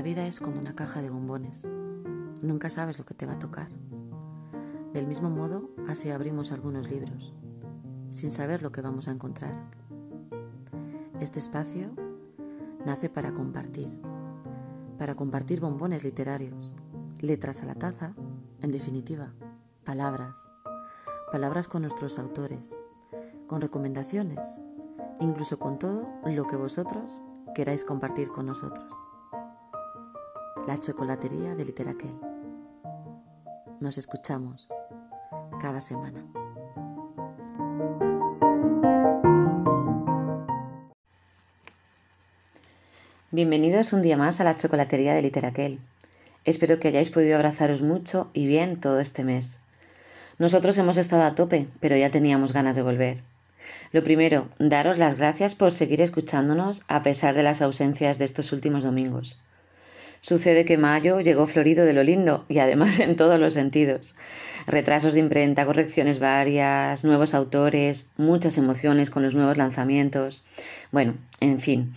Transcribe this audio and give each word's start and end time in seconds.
La 0.00 0.04
vida 0.04 0.26
es 0.26 0.40
como 0.40 0.58
una 0.58 0.74
caja 0.74 1.02
de 1.02 1.10
bombones. 1.10 1.68
Nunca 2.40 2.70
sabes 2.70 2.98
lo 2.98 3.04
que 3.04 3.12
te 3.12 3.26
va 3.26 3.34
a 3.34 3.38
tocar. 3.38 3.68
Del 4.94 5.06
mismo 5.06 5.28
modo, 5.28 5.68
así 5.88 6.08
abrimos 6.08 6.52
algunos 6.52 6.88
libros, 6.88 7.34
sin 8.10 8.30
saber 8.30 8.62
lo 8.62 8.72
que 8.72 8.80
vamos 8.80 9.08
a 9.08 9.10
encontrar. 9.10 9.54
Este 11.20 11.38
espacio 11.38 11.90
nace 12.86 13.10
para 13.10 13.34
compartir, 13.34 14.00
para 14.96 15.16
compartir 15.16 15.60
bombones 15.60 16.02
literarios, 16.02 16.72
letras 17.20 17.62
a 17.62 17.66
la 17.66 17.74
taza, 17.74 18.14
en 18.62 18.70
definitiva, 18.70 19.34
palabras, 19.84 20.50
palabras 21.30 21.68
con 21.68 21.82
nuestros 21.82 22.18
autores, 22.18 22.74
con 23.46 23.60
recomendaciones, 23.60 24.62
incluso 25.20 25.58
con 25.58 25.78
todo 25.78 26.08
lo 26.24 26.46
que 26.46 26.56
vosotros 26.56 27.20
queráis 27.54 27.84
compartir 27.84 28.28
con 28.28 28.46
nosotros 28.46 29.09
la 30.70 30.78
chocolatería 30.78 31.56
de 31.56 31.64
Literaquel. 31.64 32.12
Nos 33.80 33.98
escuchamos 33.98 34.68
cada 35.60 35.80
semana. 35.80 36.20
Bienvenidos 43.32 43.92
un 43.92 44.02
día 44.02 44.16
más 44.16 44.40
a 44.40 44.44
la 44.44 44.54
chocolatería 44.54 45.12
de 45.12 45.22
Literaquel. 45.22 45.80
Espero 46.44 46.78
que 46.78 46.86
hayáis 46.86 47.10
podido 47.10 47.34
abrazaros 47.34 47.82
mucho 47.82 48.28
y 48.32 48.46
bien 48.46 48.78
todo 48.78 49.00
este 49.00 49.24
mes. 49.24 49.58
Nosotros 50.38 50.78
hemos 50.78 50.98
estado 50.98 51.24
a 51.24 51.34
tope, 51.34 51.66
pero 51.80 51.96
ya 51.96 52.12
teníamos 52.12 52.52
ganas 52.52 52.76
de 52.76 52.82
volver. 52.82 53.24
Lo 53.90 54.04
primero, 54.04 54.46
daros 54.60 54.98
las 54.98 55.18
gracias 55.18 55.56
por 55.56 55.72
seguir 55.72 56.00
escuchándonos 56.00 56.82
a 56.86 57.02
pesar 57.02 57.34
de 57.34 57.42
las 57.42 57.60
ausencias 57.60 58.20
de 58.20 58.24
estos 58.24 58.52
últimos 58.52 58.84
domingos. 58.84 59.36
Sucede 60.22 60.66
que 60.66 60.76
mayo 60.76 61.20
llegó 61.20 61.46
florido 61.46 61.86
de 61.86 61.94
lo 61.94 62.02
lindo 62.02 62.44
y 62.48 62.58
además 62.58 63.00
en 63.00 63.16
todos 63.16 63.40
los 63.40 63.54
sentidos. 63.54 64.14
Retrasos 64.66 65.14
de 65.14 65.20
imprenta, 65.20 65.64
correcciones 65.64 66.18
varias, 66.18 67.04
nuevos 67.04 67.32
autores, 67.32 68.10
muchas 68.18 68.58
emociones 68.58 69.08
con 69.08 69.22
los 69.22 69.34
nuevos 69.34 69.56
lanzamientos. 69.56 70.44
Bueno, 70.92 71.14
en 71.40 71.60
fin. 71.60 71.94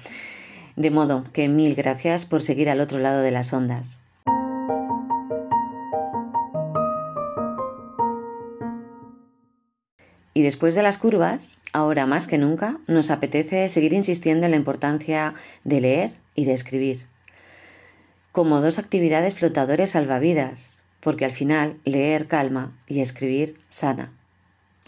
De 0.78 0.90
modo 0.90 1.26
que 1.34 1.50
mil 1.50 1.76
gracias 1.76 2.26
por 2.26 2.42
seguir 2.42 2.70
al 2.70 2.80
otro 2.80 2.98
lado 2.98 3.22
de 3.22 3.32
las 3.32 3.52
ondas. 3.52 4.00
Y 10.34 10.42
después 10.42 10.74
de 10.74 10.82
las 10.82 10.98
curvas, 10.98 11.60
ahora 11.74 12.08
más 12.08 12.26
que 12.26 12.40
nunca, 12.40 12.78
nos 12.88 13.12
apetece 13.12 13.70
seguir 13.70 13.94
insistiendo 13.94 14.46
en 14.46 14.52
la 14.52 14.58
importancia 14.58 15.36
de 15.64 15.82
leer 15.82 16.12
y 16.34 16.46
de 16.46 16.54
escribir 16.54 17.13
como 18.34 18.62
dos 18.62 18.80
actividades 18.80 19.36
flotadores 19.36 19.92
salvavidas, 19.92 20.82
porque 21.02 21.24
al 21.24 21.32
final 21.32 21.80
leer 21.86 22.28
calma 22.28 22.76
y 22.88 23.00
escribir 23.00 23.60
sana, 23.70 24.12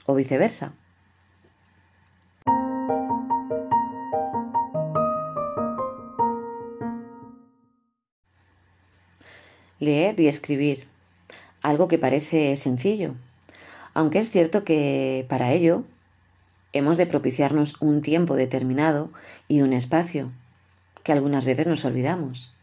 o 0.07 0.15
viceversa. 0.15 0.73
Leer 9.79 10.19
y 10.19 10.27
escribir, 10.27 10.87
algo 11.61 11.87
que 11.87 11.99
parece 11.99 12.55
sencillo, 12.55 13.13
aunque 13.93 14.17
es 14.17 14.31
cierto 14.31 14.63
que 14.63 15.23
para 15.29 15.51
ello 15.51 15.83
hemos 16.73 16.97
de 16.97 17.05
propiciarnos 17.05 17.79
un 17.79 18.01
tiempo 18.01 18.35
determinado 18.35 19.11
y 19.47 19.61
un 19.61 19.71
espacio, 19.71 20.31
que 21.03 21.11
algunas 21.11 21.45
veces 21.45 21.67
nos 21.67 21.85
olvidamos. 21.85 22.54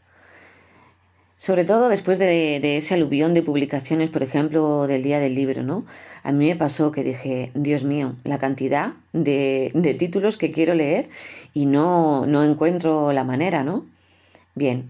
Sobre 1.43 1.65
todo 1.65 1.89
después 1.89 2.21
de, 2.21 2.77
ese 2.77 2.95
aluvión 2.95 3.35
de 3.35 3.43
publicaciones, 3.43 4.11
por 4.11 4.23
ejemplo, 4.23 4.87
del 4.87 5.03
Día 5.03 5.19
del 5.19 5.35
Libro, 5.35 5.65
¿no? 5.65 5.85
A 6.23 6.31
mí 6.31 6.47
me 6.47 6.55
pasó 6.55 6.93
que 6.93 7.03
dije, 7.03 7.51
Dios 7.55 7.83
mío, 7.83 8.15
la 8.23 8.39
cantidad 8.39 8.93
de, 9.13 9.73
de 9.75 9.95
títulos 9.95 10.39
que 10.39 10.53
quiero 10.53 10.75
leer 10.75 11.09
y 11.53 11.67
no, 11.67 12.27
no 12.27 12.45
encuentro 12.45 13.13
la 13.13 13.25
manera, 13.25 13.65
¿no? 13.65 13.85
Bien, 14.55 14.89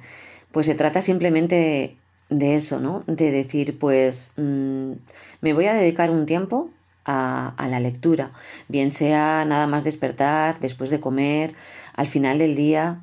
pues 0.50 0.66
se 0.66 0.74
trata 0.74 1.00
simplemente 1.00 1.96
de 2.28 2.54
eso, 2.54 2.80
¿no? 2.80 3.02
De 3.06 3.30
decir, 3.30 3.78
pues 3.78 4.32
mm, 4.36 4.92
me 5.40 5.54
voy 5.54 5.64
a 5.68 5.72
dedicar 5.72 6.10
un 6.10 6.26
tiempo 6.26 6.68
a, 7.06 7.54
a, 7.56 7.66
la 7.66 7.80
lectura, 7.80 8.32
bien 8.68 8.90
sea 8.90 9.46
nada 9.46 9.66
más 9.66 9.84
despertar, 9.84 10.60
después 10.60 10.90
de 10.90 11.00
comer, 11.00 11.54
al 11.94 12.08
final 12.08 12.36
del 12.36 12.56
día, 12.56 13.00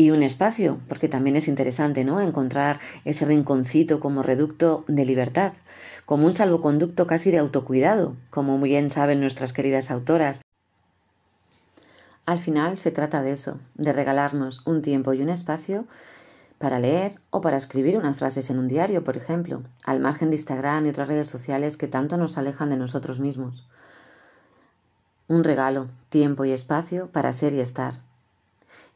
y 0.00 0.10
un 0.12 0.22
espacio, 0.22 0.78
porque 0.88 1.10
también 1.10 1.36
es 1.36 1.46
interesante, 1.46 2.04
¿no? 2.04 2.22
Encontrar 2.22 2.80
ese 3.04 3.26
rinconcito 3.26 4.00
como 4.00 4.22
reducto 4.22 4.82
de 4.88 5.04
libertad, 5.04 5.52
como 6.06 6.24
un 6.24 6.32
salvoconducto 6.32 7.06
casi 7.06 7.30
de 7.30 7.36
autocuidado, 7.36 8.16
como 8.30 8.56
muy 8.56 8.70
bien 8.70 8.88
saben 8.88 9.20
nuestras 9.20 9.52
queridas 9.52 9.90
autoras. 9.90 10.40
Al 12.24 12.38
final 12.38 12.78
se 12.78 12.90
trata 12.90 13.20
de 13.20 13.32
eso, 13.32 13.58
de 13.74 13.92
regalarnos 13.92 14.66
un 14.66 14.80
tiempo 14.80 15.12
y 15.12 15.20
un 15.20 15.28
espacio 15.28 15.84
para 16.56 16.78
leer 16.78 17.20
o 17.28 17.42
para 17.42 17.58
escribir 17.58 17.98
unas 17.98 18.16
frases 18.16 18.48
en 18.48 18.58
un 18.58 18.68
diario, 18.68 19.04
por 19.04 19.18
ejemplo, 19.18 19.64
al 19.84 20.00
margen 20.00 20.30
de 20.30 20.36
Instagram 20.36 20.86
y 20.86 20.88
otras 20.88 21.08
redes 21.08 21.26
sociales 21.26 21.76
que 21.76 21.88
tanto 21.88 22.16
nos 22.16 22.38
alejan 22.38 22.70
de 22.70 22.78
nosotros 22.78 23.20
mismos. 23.20 23.68
Un 25.28 25.44
regalo, 25.44 25.88
tiempo 26.08 26.46
y 26.46 26.52
espacio 26.52 27.08
para 27.08 27.34
ser 27.34 27.52
y 27.52 27.60
estar, 27.60 28.00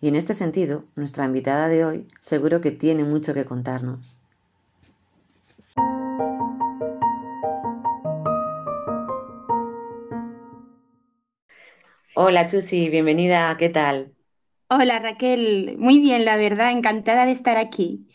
y 0.04 0.08
en 0.08 0.16
este 0.16 0.34
sentido, 0.34 0.84
nuestra 0.96 1.24
invitada 1.24 1.66
de 1.66 1.82
hoy 1.82 2.08
seguro 2.20 2.60
que 2.60 2.70
tiene 2.70 3.04
mucho 3.04 3.32
que 3.32 3.46
contarnos. 3.46 4.20
Hola 12.14 12.46
Chusi, 12.46 12.90
bienvenida, 12.90 13.56
¿qué 13.58 13.70
tal? 13.70 14.12
Hola 14.68 14.98
Raquel, 14.98 15.76
muy 15.78 16.00
bien, 16.00 16.26
la 16.26 16.36
verdad, 16.36 16.70
encantada 16.70 17.24
de 17.24 17.32
estar 17.32 17.56
aquí. 17.56 18.06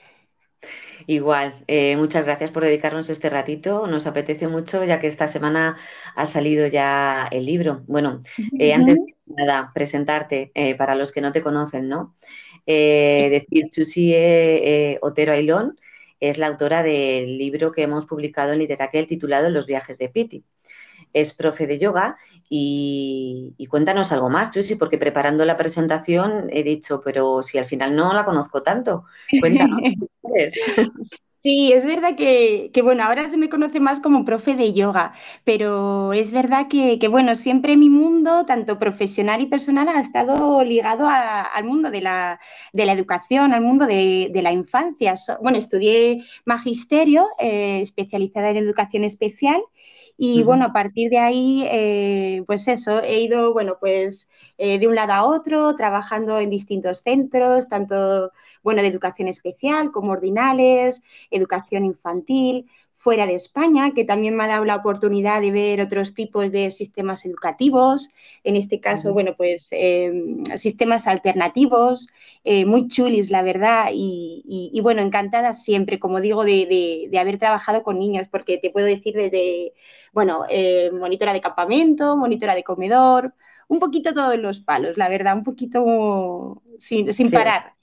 Igual, 1.07 1.55
eh, 1.65 1.97
muchas 1.97 2.23
gracias 2.23 2.51
por 2.51 2.63
dedicarnos 2.63 3.09
este 3.09 3.31
ratito. 3.31 3.87
Nos 3.87 4.05
apetece 4.05 4.47
mucho 4.47 4.83
ya 4.83 4.99
que 4.99 5.07
esta 5.07 5.27
semana 5.27 5.75
ha 6.15 6.27
salido 6.27 6.67
ya 6.67 7.27
el 7.31 7.47
libro. 7.47 7.81
Bueno, 7.87 8.19
eh, 8.59 8.75
antes 8.75 8.97
de 8.97 9.15
nada, 9.29 9.71
presentarte 9.73 10.51
eh, 10.53 10.75
para 10.75 10.95
los 10.95 11.11
que 11.11 11.21
no 11.21 11.31
te 11.31 11.41
conocen, 11.41 11.89
¿no? 11.89 12.15
decir, 12.65 13.65
Chusi 13.71 14.13
Otero 15.01 15.31
Ailón 15.31 15.79
es 16.19 16.37
la 16.37 16.47
autora 16.47 16.83
del 16.83 17.37
libro 17.37 17.71
que 17.71 17.81
hemos 17.81 18.05
publicado 18.05 18.53
en 18.53 18.59
Literaquel 18.59 19.07
titulado 19.07 19.49
Los 19.49 19.65
viajes 19.65 19.97
de 19.97 20.09
Piti. 20.09 20.43
Es 21.13 21.33
profe 21.33 21.65
de 21.65 21.79
yoga 21.79 22.17
y, 22.47 23.55
y, 23.57 23.65
cuéntanos 23.65 24.11
algo 24.11 24.29
más, 24.29 24.51
Chusi, 24.51 24.75
porque 24.75 24.99
preparando 24.99 25.45
la 25.45 25.57
presentación 25.57 26.47
he 26.51 26.61
dicho, 26.61 27.01
pero 27.03 27.41
si 27.41 27.57
al 27.57 27.65
final 27.65 27.95
no 27.95 28.13
la 28.13 28.25
conozco 28.25 28.61
tanto, 28.61 29.05
cuéntanos. 29.39 29.79
Sí, 31.41 31.71
es 31.71 31.85
verdad 31.85 32.17
que, 32.17 32.69
bueno, 32.83 33.01
ahora 33.03 33.29
se 33.29 33.37
me 33.37 33.47
conoce 33.47 33.79
más 33.79 34.01
como 34.01 34.25
profe 34.25 34.55
de 34.55 34.73
yoga, 34.73 35.13
pero 35.45 36.11
es 36.11 36.33
verdad 36.33 36.67
que, 36.69 36.99
bueno, 37.09 37.33
siempre 37.35 37.77
mi 37.77 37.89
mundo, 37.89 38.45
tanto 38.45 38.77
profesional 38.77 39.39
y 39.39 39.45
personal, 39.45 39.87
ha 39.87 40.01
estado 40.01 40.61
ligado 40.65 41.07
al 41.07 41.63
mundo 41.63 41.91
de 41.91 42.01
la, 42.01 42.39
educación, 42.73 43.53
al 43.53 43.61
mundo 43.61 43.85
de, 43.87 44.29
la 44.33 44.51
infancia. 44.51 45.15
bueno, 45.41 45.57
estudié 45.57 46.25
magisterio, 46.43 47.29
eh, 47.39 47.79
especializada 47.83 48.49
en 48.49 48.57
educación 48.57 49.05
especial, 49.05 49.61
y 50.21 50.43
bueno, 50.43 50.65
a 50.65 50.73
partir 50.73 51.09
de 51.09 51.17
ahí, 51.19 51.63
eh, 51.71 52.43
pues 52.45 52.67
eso, 52.67 53.01
he 53.01 53.21
ido, 53.21 53.53
bueno, 53.53 53.77
pues 53.79 54.29
eh, 54.57 54.77
de 54.77 54.85
un 54.87 54.95
lado 54.95 55.13
a 55.13 55.23
otro, 55.23 55.73
trabajando 55.77 56.39
en 56.39 56.49
distintos 56.49 56.99
centros, 57.03 57.69
tanto, 57.69 58.31
bueno, 58.63 58.81
de 58.81 58.87
educación 58.87 59.27
especial 59.27 59.91
como 59.91 60.11
ordinales, 60.11 61.01
educación 61.31 61.85
infantil, 61.85 62.67
fuera 62.99 63.25
de 63.25 63.33
España, 63.33 63.93
que 63.95 64.03
también 64.03 64.35
me 64.35 64.43
ha 64.43 64.47
dado 64.47 64.65
la 64.65 64.75
oportunidad 64.75 65.39
de 65.39 65.51
ver 65.51 65.79
otros 65.79 66.13
tipos 66.13 66.51
de 66.51 66.69
sistemas 66.69 67.25
educativos, 67.25 68.09
en 68.43 68.57
este 68.57 68.81
caso, 68.81 69.13
bueno, 69.13 69.35
pues 69.37 69.69
em, 69.71 70.43
sistemas 70.57 71.07
alternativos, 71.07 72.09
eh, 72.43 72.65
muy 72.65 72.89
chulis, 72.89 73.31
la 73.31 73.41
verdad, 73.41 73.91
y, 73.93 74.77
bueno, 74.83 75.01
encantada 75.01 75.53
siempre, 75.53 75.97
como 75.97 76.19
digo, 76.19 76.43
de, 76.43 77.09
haber 77.17 77.39
trabajado 77.39 77.83
con 77.83 77.97
niños, 77.97 78.27
porque 78.29 78.57
te 78.57 78.69
puedo 78.69 78.85
decir 78.85 79.15
desde, 79.15 79.71
bueno, 80.11 80.43
eh, 80.49 80.91
monitora 80.91 81.31
de 81.31 81.39
campamento, 81.39 82.17
monitora 82.17 82.53
de 82.53 82.65
comedor, 82.65 83.33
un 83.69 83.79
poquito 83.79 84.13
todos 84.13 84.37
los 84.37 84.59
palos, 84.59 84.97
la 84.97 85.07
verdad, 85.07 85.37
un 85.37 85.45
poquito 85.45 86.61
sin, 86.77 87.13
sin 87.13 87.31
parar. 87.31 87.78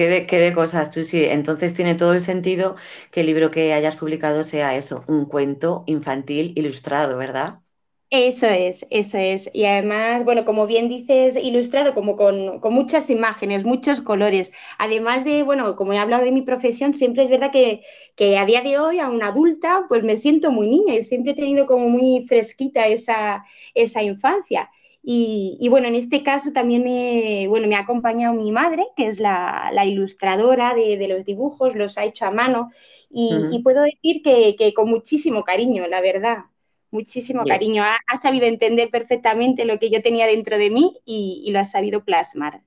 Qué 0.00 0.38
de, 0.38 0.52
cosas, 0.54 0.90
tú 0.90 1.04
sí. 1.04 1.24
Entonces 1.24 1.74
tiene 1.74 1.94
todo 1.94 2.14
el 2.14 2.20
sentido 2.20 2.76
que 3.10 3.20
el 3.20 3.26
libro 3.26 3.50
que 3.50 3.74
hayas 3.74 3.96
publicado 3.96 4.42
sea 4.44 4.74
eso, 4.74 5.04
un 5.08 5.26
cuento 5.26 5.84
infantil 5.86 6.54
ilustrado, 6.56 7.18
¿verdad? 7.18 7.60
Eso 8.08 8.46
es, 8.46 8.86
eso 8.90 9.18
es. 9.18 9.50
Y 9.52 9.66
además, 9.66 10.24
bueno, 10.24 10.44
como 10.46 10.66
bien 10.66 10.88
dices, 10.88 11.36
ilustrado 11.36 11.94
como 11.94 12.16
con, 12.16 12.58
con, 12.60 12.72
muchas 12.72 13.10
imágenes, 13.10 13.64
muchos 13.64 14.00
colores. 14.00 14.52
Además 14.78 15.22
de, 15.24 15.42
bueno, 15.42 15.76
como 15.76 15.92
he 15.92 15.98
hablado 15.98 16.24
de 16.24 16.32
mi 16.32 16.42
profesión, 16.42 16.94
siempre 16.94 17.24
es 17.24 17.30
verdad 17.30 17.52
que, 17.52 17.82
que 18.16 18.38
a 18.38 18.46
día 18.46 18.62
de 18.62 18.78
hoy, 18.78 18.98
a 19.00 19.08
una 19.10 19.28
adulta, 19.28 19.84
pues 19.88 20.02
me 20.02 20.16
siento 20.16 20.50
muy 20.50 20.68
niña 20.68 20.94
y 20.94 21.02
siempre 21.02 21.32
he 21.32 21.34
tenido 21.36 21.66
como 21.66 21.88
muy 21.90 22.24
fresquita 22.26 22.86
esa, 22.86 23.44
esa 23.74 24.02
infancia. 24.02 24.70
Y, 25.02 25.56
y, 25.60 25.68
bueno, 25.70 25.88
en 25.88 25.94
este 25.94 26.22
caso 26.22 26.52
también 26.52 26.84
me, 26.84 27.46
bueno, 27.48 27.66
me 27.66 27.74
ha 27.74 27.80
acompañado 27.80 28.34
mi 28.34 28.52
madre, 28.52 28.86
que 28.96 29.06
es 29.06 29.18
la, 29.18 29.70
la 29.72 29.86
ilustradora 29.86 30.74
de, 30.74 30.98
de, 30.98 31.08
los 31.08 31.24
dibujos, 31.24 31.74
los 31.74 31.96
ha 31.96 32.04
hecho 32.04 32.26
a 32.26 32.30
mano 32.30 32.70
y, 33.08 33.34
uh 33.34 33.38
-huh. 33.38 33.48
y 33.50 33.62
puedo 33.62 33.82
decir 33.82 34.22
que, 34.22 34.56
que, 34.58 34.74
con 34.74 34.90
muchísimo 34.90 35.42
cariño, 35.42 35.86
la 35.88 36.00
verdad 36.00 36.44
muchísimo 36.90 37.44
cariño. 37.44 37.82
Ha, 37.82 37.98
ha, 38.06 38.16
sabido 38.16 38.46
entender 38.46 38.90
perfectamente 38.90 39.64
lo 39.64 39.78
que 39.78 39.90
yo 39.90 40.02
tenía 40.02 40.26
dentro 40.26 40.58
de 40.58 40.70
mí 40.70 40.98
y, 41.04 41.42
y 41.46 41.52
lo 41.52 41.60
ha 41.60 41.64
sabido 41.64 42.04
plasmar. 42.04 42.62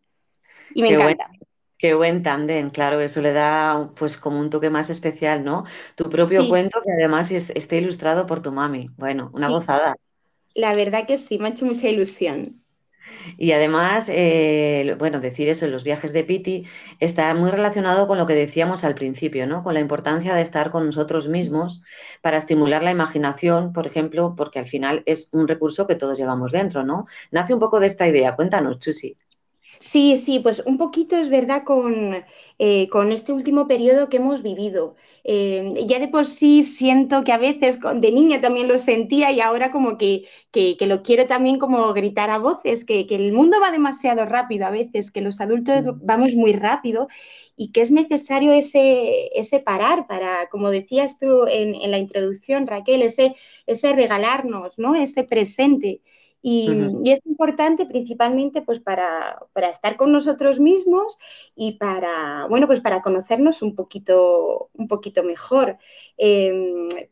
Y 0.74 0.82
me 0.82 0.90
qué 0.90 0.94
encanta. 0.96 1.30
Qué 1.78 1.94
buen 1.94 2.24
tándem, 2.24 2.70
claro, 2.70 3.02
eso 3.02 3.22
le 3.22 3.34
da 3.34 3.92
pues 3.96 4.16
como 4.16 4.40
un 4.40 4.50
toque 4.50 4.70
más 4.70 4.90
especial, 4.90 5.44
¿no? 5.44 5.66
Tu 5.96 6.10
propio 6.10 6.44
sí. 6.44 6.48
cuento 6.48 6.82
que 6.82 6.94
además 6.94 7.30
es, 7.32 7.50
esté 7.50 7.78
ilustrado 7.78 8.26
por 8.26 8.42
tu 8.42 8.54
mami. 8.54 8.90
Bueno, 8.98 9.30
una 9.34 9.48
sí. 9.48 9.54
gozada. 9.54 9.96
La 10.56 10.74
verdad 10.74 11.06
que 11.06 11.20
sí, 11.20 11.38
me 11.38 11.48
ha 11.48 11.52
hecho 11.52 11.66
mucha 11.68 11.90
ilusión. 11.90 12.64
Y 13.38 13.52
además, 13.52 14.08
eh, 14.10 14.96
bueno, 14.98 15.20
decir 15.20 15.50
eso 15.50 15.68
los 15.68 15.84
viajes 15.84 16.14
de 16.14 16.24
Piti 16.24 16.66
está 17.00 17.34
muy 17.34 17.52
relacionado 17.52 18.08
con 18.08 18.18
lo 18.18 18.26
que 18.26 18.34
decíamos 18.34 18.84
al 18.84 18.96
principio, 18.96 19.48
¿no? 19.48 19.64
Con 19.64 19.74
la 19.74 19.80
importancia 19.80 20.34
de 20.36 20.42
estar 20.42 20.72
con 20.72 20.86
nosotros 20.86 21.28
mismos 21.28 21.84
para 22.22 22.38
estimular 22.38 22.84
la 22.84 22.92
imaginación, 22.92 23.74
por 23.74 23.88
ejemplo, 23.88 24.36
porque 24.36 24.60
al 24.60 24.68
final 24.68 25.04
es 25.06 25.30
un 25.32 25.48
recurso 25.48 25.88
que 25.88 25.96
todos 25.96 26.18
llevamos 26.18 26.52
dentro, 26.52 26.84
¿no? 26.84 27.06
Nace 27.32 27.54
un 27.54 27.60
poco 27.60 27.80
de 27.80 27.88
esta 27.88 28.08
idea. 28.08 28.36
Cuéntanos, 28.36 28.80
Chusi. 28.80 29.18
Sí, 29.84 30.16
sí, 30.18 30.40
pues 30.40 30.64
un 30.66 30.78
poquito 30.78 31.18
es 31.18 31.30
verdad 31.30 31.64
con, 31.66 32.24
eh, 32.58 32.88
con 32.90 33.12
este 33.12 33.34
último 33.34 33.68
periodo 33.68 34.08
que 34.08 34.16
hemos 34.18 34.42
vivido. 34.42 34.96
Eh, 35.26 35.74
ya 35.88 36.00
de 36.00 36.08
por 36.08 36.26
sí 36.26 36.64
siento 36.64 37.24
que 37.26 37.34
a 37.34 37.38
veces 37.38 37.80
de 37.82 38.12
niña 38.12 38.40
también 38.40 38.68
lo 38.70 38.78
sentía 38.78 39.32
y 39.34 39.42
ahora 39.42 39.72
como 39.72 39.98
que, 39.98 40.26
que, 40.52 40.78
que 40.78 40.86
lo 40.88 41.04
quiero 41.04 41.28
también 41.28 41.60
como 41.60 41.94
gritar 41.94 42.30
a 42.30 42.38
voces, 42.40 42.86
que, 42.86 43.06
que, 43.08 43.16
el 43.16 43.34
mundo 43.34 43.60
va 43.62 43.72
demasiado 43.72 44.26
rápido 44.26 44.66
a 44.68 44.72
veces, 44.72 45.12
que 45.12 45.22
los 45.22 45.42
adultos 45.42 45.84
mm. 45.86 46.00
vamos 46.06 46.34
muy 46.36 46.54
rápido 46.54 47.08
y 47.58 47.72
que 47.74 47.82
es 47.82 47.92
necesario 47.92 48.54
ese, 48.54 49.38
ese 49.38 49.60
parar 49.60 50.08
para, 50.08 50.48
como 50.50 50.70
decías 50.72 51.20
tú 51.20 51.46
en, 51.48 51.76
en 51.76 51.92
la 51.92 51.98
introducción, 51.98 52.68
Raquel, 52.68 53.02
ese, 53.02 53.36
ese 53.68 53.94
regalarnos, 53.94 54.78
¿no? 54.80 54.96
Ese 54.96 55.24
presente. 55.24 56.02
Y, 56.46 56.70
uh 56.70 56.74
-huh. 56.74 57.02
y, 57.06 57.12
es 57.12 57.26
importante 57.26 57.86
principalmente 57.86 58.62
pues 58.62 58.82
para, 58.82 59.40
para, 59.54 59.70
estar 59.70 59.96
con 59.96 60.12
nosotros 60.12 60.60
mismos 60.60 61.18
y 61.56 61.78
para, 61.78 62.48
bueno, 62.50 62.68
pues 62.68 62.82
para 62.82 63.02
conocernos 63.02 63.62
un 63.62 63.76
poquito, 63.76 64.70
un 64.74 64.90
poquito 64.90 65.24
mejor. 65.24 65.78
Eh, 66.18 66.52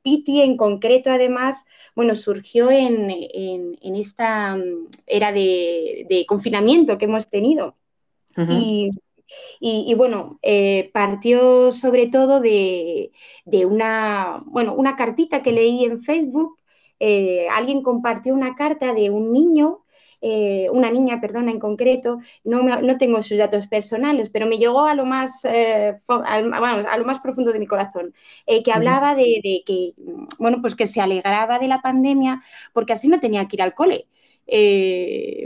Piti 0.04 0.42
en 0.42 0.58
concreto 0.58 1.10
además, 1.10 1.66
bueno, 1.96 2.14
surgió 2.16 2.70
en, 2.72 3.10
en, 3.10 3.78
en 3.82 3.96
esta 3.96 4.58
era 5.08 5.32
de, 5.32 6.06
de, 6.10 6.26
confinamiento 6.26 6.98
que 6.98 7.06
hemos 7.06 7.30
tenido. 7.30 7.78
Uh 8.36 8.42
-huh. 8.42 8.62
y, 8.62 8.90
y, 9.62 9.86
y, 9.88 9.94
bueno, 9.94 10.40
eh, 10.42 10.90
partió 10.94 11.72
sobre 11.72 12.08
todo 12.08 12.42
de, 12.42 13.12
de, 13.46 13.66
una, 13.66 14.44
bueno, 14.46 14.74
una 14.76 14.98
cartita 14.98 15.42
que 15.42 15.54
leí 15.54 15.86
en 15.86 16.04
Facebook 16.04 16.58
eh, 17.04 17.48
alguien 17.50 17.82
compartió 17.82 18.32
una 18.36 18.54
carta 18.54 18.94
de 18.94 19.10
un 19.10 19.34
niño, 19.34 19.80
eh, 20.22 20.68
una 20.72 20.92
niña, 20.92 21.20
perdona, 21.20 21.50
en 21.50 21.60
concreto, 21.60 22.20
no, 22.44 22.62
me, 22.62 22.80
no, 22.84 22.98
tengo 23.00 23.24
sus 23.24 23.40
datos 23.40 23.66
personales, 23.66 24.30
pero 24.30 24.46
me 24.46 24.60
llegó 24.60 24.86
a 24.86 24.94
lo 24.94 25.04
más, 25.04 25.44
eh, 25.46 26.00
a, 26.08 26.42
bueno, 26.42 26.88
a 26.88 26.98
lo 27.00 27.06
más 27.06 27.20
profundo 27.20 27.52
de 27.52 27.58
mi 27.58 27.66
corazón, 27.66 28.14
eh, 28.46 28.62
que 28.62 28.72
hablaba 28.72 29.16
de, 29.16 29.42
de, 29.44 29.64
que, 29.66 29.94
bueno, 30.38 30.60
pues 30.62 30.76
que 30.76 30.86
se 30.86 31.02
alegraba 31.02 31.58
de 31.58 31.68
la 31.70 31.82
pandemia 31.82 32.44
porque 32.72 32.94
así 32.94 33.08
no 33.08 33.20
tenía 33.20 33.48
que 33.48 33.56
ir 33.56 33.64
al 33.64 33.74
cole. 33.74 34.06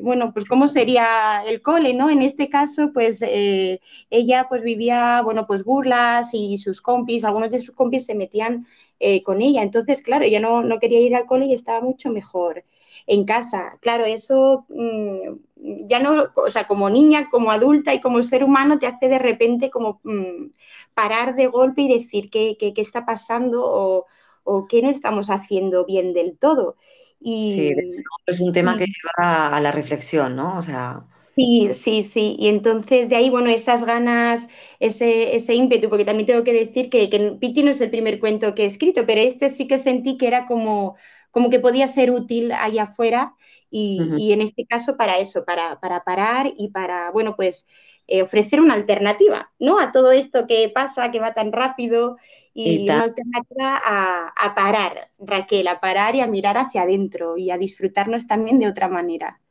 Bueno, 0.02 0.34
pues 0.34 0.46
cómo 0.46 0.68
sería 0.68 1.42
el 1.48 1.62
cole, 1.62 1.94
¿no? 1.94 2.10
En 2.10 2.22
este 2.22 2.50
caso, 2.50 2.92
pues 2.94 3.22
ella 3.22 4.48
pues 4.50 4.64
vivía, 4.64 5.22
bueno, 5.22 5.46
pues 5.48 5.64
burlas 5.64 6.34
y 6.34 6.58
sus 6.58 6.82
compis, 6.82 7.24
algunos 7.24 7.52
de 7.52 7.62
sus 7.62 7.76
compis 7.76 8.06
se 8.06 8.16
metían 8.16 8.66
eh, 9.00 9.24
con 9.24 9.42
ella. 9.42 9.64
Entonces, 9.64 10.02
claro, 10.02 10.26
ella 10.26 10.40
no, 10.40 10.62
no, 10.64 10.80
quería 10.80 11.00
ir 11.02 11.16
al 11.16 11.26
cole 11.26 11.46
y 11.48 11.54
estaba 11.54 11.82
mucho 11.82 12.10
mejor 12.10 12.64
en 13.08 13.26
casa. 13.26 13.78
Claro, 13.82 14.06
eso 14.06 14.66
mmm, 14.70 15.38
ya 15.88 16.00
no, 16.00 16.28
o 16.36 16.50
sea, 16.50 16.68
como 16.68 16.90
niña, 16.90 17.30
como 17.30 17.52
adulta 17.52 17.94
y 17.94 18.02
como 18.02 18.22
ser 18.24 18.44
humano 18.44 18.80
te 18.80 18.88
hace 18.88 19.08
de 19.10 19.20
repente 19.20 19.70
como 19.70 20.00
mmm, 20.04 20.48
parar 20.94 21.36
de 21.36 21.48
golpe 21.48 21.84
y 21.84 21.94
decir 22.00 22.30
qué, 22.30 22.58
qué, 22.60 22.74
qué 22.74 22.82
está 22.82 23.06
pasando 23.06 23.64
o, 23.66 24.06
o, 24.44 24.68
qué 24.68 24.82
no 24.82 24.90
estamos 24.90 25.30
haciendo 25.30 25.86
bien 25.86 26.14
del 26.14 26.38
todo. 26.38 26.76
Y, 27.20 27.54
sí, 27.56 28.04
es 28.26 28.40
un 28.40 28.54
tema 28.54 28.76
y, 28.76 28.80
que 28.80 28.86
lleva 28.86 29.56
a 29.56 29.60
la 29.60 29.72
reflexión, 29.72 30.36
¿no? 30.36 30.58
O 30.58 30.62
sea, 30.62 31.04
Sí, 31.36 31.70
sí, 31.74 32.04
sí. 32.04 32.36
Y 32.40 32.48
entonces 32.48 33.10
de 33.10 33.18
ahí, 33.18 33.30
bueno, 33.30 33.50
esas 33.50 33.84
ganas, 33.84 34.48
ese, 34.80 35.36
ese 35.36 35.54
ímpetu, 35.54 35.90
porque 35.90 36.06
también 36.06 36.28
tengo 36.28 36.46
que 36.46 36.54
decir 36.54 36.90
que, 36.90 37.10
que 37.10 37.32
Piti 37.40 37.62
no 37.62 37.72
es 37.72 37.82
el 37.82 37.90
primer 37.92 38.20
cuento 38.22 38.56
que 38.56 38.64
he 38.64 38.66
escrito, 38.68 39.06
pero 39.06 39.20
este 39.20 39.50
sí 39.50 39.68
que 39.68 39.78
sentí 39.78 40.18
que 40.18 40.28
era 40.28 40.46
como, 40.46 40.96
como 41.32 41.50
que 41.50 41.60
podía 41.60 41.88
ser 41.88 42.12
útil 42.12 42.54
allá 42.54 42.84
afuera 42.84 43.34
y, 43.70 44.00
uh 44.02 44.06
-huh. 44.16 44.20
y 44.20 44.32
en 44.32 44.42
este 44.42 44.66
caso 44.66 44.96
para 44.96 45.18
eso, 45.18 45.44
para, 45.44 45.80
para 45.82 46.06
parar 46.06 46.54
y 46.56 46.70
para, 46.70 47.12
bueno, 47.12 47.36
pues 47.36 47.68
eh, 48.08 48.22
ofrecer 48.22 48.62
una 48.62 48.76
alternativa, 48.76 49.52
¿no? 49.60 49.80
A 49.80 49.92
todo 49.92 50.12
esto 50.12 50.48
que 50.48 50.72
pasa, 50.74 51.12
que 51.12 51.20
va 51.20 51.34
tan 51.34 51.52
rápido 51.52 52.18
y, 52.56 52.86
y 52.86 52.92
una 52.92 53.06
alternativa 53.06 53.82
a, 53.86 54.30
a 54.30 54.56
parar, 54.56 55.12
Raquel, 55.20 55.68
a 55.70 55.80
parar 55.82 56.16
y 56.16 56.22
a 56.22 56.28
mirar 56.28 56.58
hacia 56.58 56.84
adentro 56.84 57.38
y 57.38 57.52
a 57.52 57.58
disfrutarnos 57.60 58.28
también 58.28 58.60
de 58.60 58.70
otra 58.70 58.88
manera. 58.90 59.42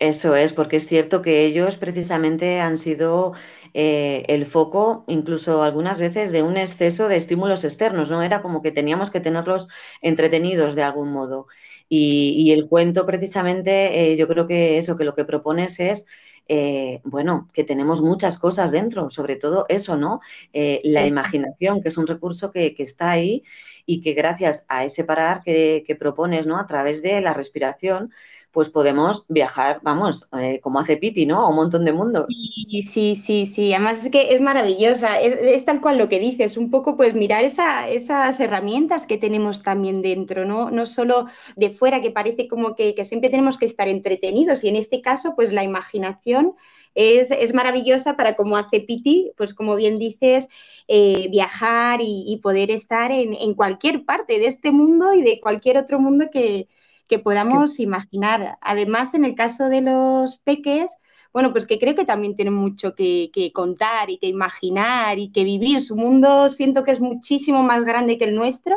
Eso 0.00 0.34
es, 0.36 0.52
porque 0.52 0.76
es 0.76 0.86
cierto 0.86 1.22
que 1.22 1.46
ellos 1.46 1.76
precisamente 1.76 2.60
han 2.60 2.76
sido 2.76 3.32
eh, 3.74 4.24
el 4.28 4.44
foco, 4.44 5.04
incluso 5.08 5.62
algunas 5.62 6.00
veces, 6.00 6.32
de 6.32 6.42
un 6.42 6.56
exceso 6.56 7.08
de 7.08 7.16
estímulos 7.16 7.64
externos, 7.64 8.10
¿no? 8.10 8.22
Era 8.22 8.42
como 8.42 8.60
que 8.60 8.72
teníamos 8.72 9.10
que 9.10 9.20
tenerlos 9.20 9.68
entretenidos 10.02 10.74
de 10.74 10.82
algún 10.82 11.12
modo. 11.12 11.46
Y, 11.88 12.34
y 12.36 12.52
el 12.52 12.68
cuento, 12.68 13.06
precisamente, 13.06 14.12
eh, 14.12 14.16
yo 14.16 14.26
creo 14.28 14.46
que 14.48 14.78
eso, 14.78 14.96
que 14.96 15.04
lo 15.04 15.14
que 15.14 15.24
propones 15.24 15.78
es 15.80 16.06
eh, 16.46 17.00
bueno, 17.04 17.48
que 17.52 17.64
tenemos 17.64 18.02
muchas 18.02 18.38
cosas 18.38 18.70
dentro, 18.70 19.10
sobre 19.10 19.36
todo 19.36 19.64
eso, 19.68 19.96
¿no? 19.96 20.20
Eh, 20.52 20.80
la 20.84 21.06
imaginación, 21.06 21.82
que 21.82 21.88
es 21.88 21.96
un 21.96 22.06
recurso 22.06 22.50
que, 22.50 22.74
que, 22.74 22.82
está 22.82 23.10
ahí 23.10 23.42
y 23.86 24.00
que 24.00 24.12
gracias 24.12 24.66
a 24.68 24.84
ese 24.84 25.04
parar 25.04 25.42
que, 25.42 25.84
que 25.86 25.96
propones, 25.96 26.46
¿no? 26.46 26.58
A 26.58 26.66
través 26.66 27.02
de 27.02 27.20
la 27.20 27.32
respiración, 27.32 28.12
pues 28.54 28.70
podemos 28.70 29.24
viajar, 29.28 29.80
vamos, 29.82 30.28
eh, 30.38 30.60
como 30.62 30.78
hace 30.78 30.96
Piti, 30.96 31.26
¿no? 31.26 31.40
A 31.40 31.50
un 31.50 31.56
montón 31.56 31.84
de 31.84 31.92
mundos. 31.92 32.26
Sí, 32.28 32.82
sí, 32.82 33.16
sí, 33.16 33.46
sí. 33.46 33.74
Además 33.74 34.04
es 34.04 34.12
que 34.12 34.32
es 34.32 34.40
maravillosa. 34.40 35.20
Es, 35.20 35.64
tal 35.64 35.80
cual 35.80 35.98
lo 35.98 36.08
que 36.08 36.20
dices, 36.20 36.56
un 36.56 36.70
poco 36.70 36.96
pues 36.96 37.14
mirar 37.14 37.44
esa, 37.44 37.88
esas 37.88 38.38
herramientas 38.38 39.06
que 39.06 39.18
tenemos 39.18 39.64
también 39.64 40.02
dentro, 40.02 40.44
¿no? 40.44 40.70
No 40.70 40.86
solo 40.86 41.26
de 41.56 41.70
fuera, 41.70 42.00
que 42.00 42.12
parece 42.12 42.46
como 42.46 42.76
que, 42.76 42.94
que 42.94 43.04
siempre 43.04 43.28
tenemos 43.28 43.58
que 43.58 43.66
estar 43.66 43.88
entretenidos. 43.88 44.62
Y 44.62 44.68
en 44.68 44.76
este 44.76 45.00
caso, 45.00 45.34
pues 45.34 45.52
la 45.52 45.64
imaginación 45.64 46.54
es, 46.94 47.32
es, 47.32 47.54
maravillosa 47.54 48.16
para, 48.16 48.36
como 48.36 48.56
hace 48.56 48.78
Piti, 48.80 49.32
pues 49.36 49.52
como 49.52 49.74
bien 49.74 49.98
dices, 49.98 50.48
eh, 50.86 51.26
viajar 51.28 52.00
y, 52.00 52.24
y, 52.28 52.36
poder 52.36 52.70
estar 52.70 53.10
en, 53.10 53.34
en, 53.34 53.54
cualquier 53.54 54.04
parte 54.04 54.38
de 54.38 54.46
este 54.46 54.70
mundo 54.70 55.12
y 55.12 55.22
de 55.22 55.40
cualquier 55.40 55.76
otro 55.76 55.98
mundo 55.98 56.26
que, 56.32 56.68
que 57.08 57.18
podamos 57.18 57.80
imaginar. 57.80 58.58
Además, 58.60 59.14
en 59.14 59.24
el 59.24 59.34
caso 59.34 59.68
de 59.68 59.80
los 59.80 60.38
peques, 60.38 60.96
bueno, 61.32 61.52
pues 61.52 61.66
que 61.66 61.78
creo 61.78 61.94
que 61.94 62.04
también 62.04 62.36
tienen 62.36 62.54
mucho 62.54 62.94
que, 62.94 63.30
que, 63.32 63.52
contar 63.52 64.08
y 64.08 64.18
que 64.18 64.28
imaginar 64.28 65.18
y 65.18 65.30
que 65.32 65.44
vivir. 65.44 65.80
Su 65.80 65.96
mundo 65.96 66.48
siento 66.48 66.84
que 66.84 66.92
es 66.92 67.00
muchísimo 67.00 67.62
más 67.62 67.84
grande 67.84 68.18
que 68.18 68.24
el 68.24 68.36
nuestro 68.36 68.76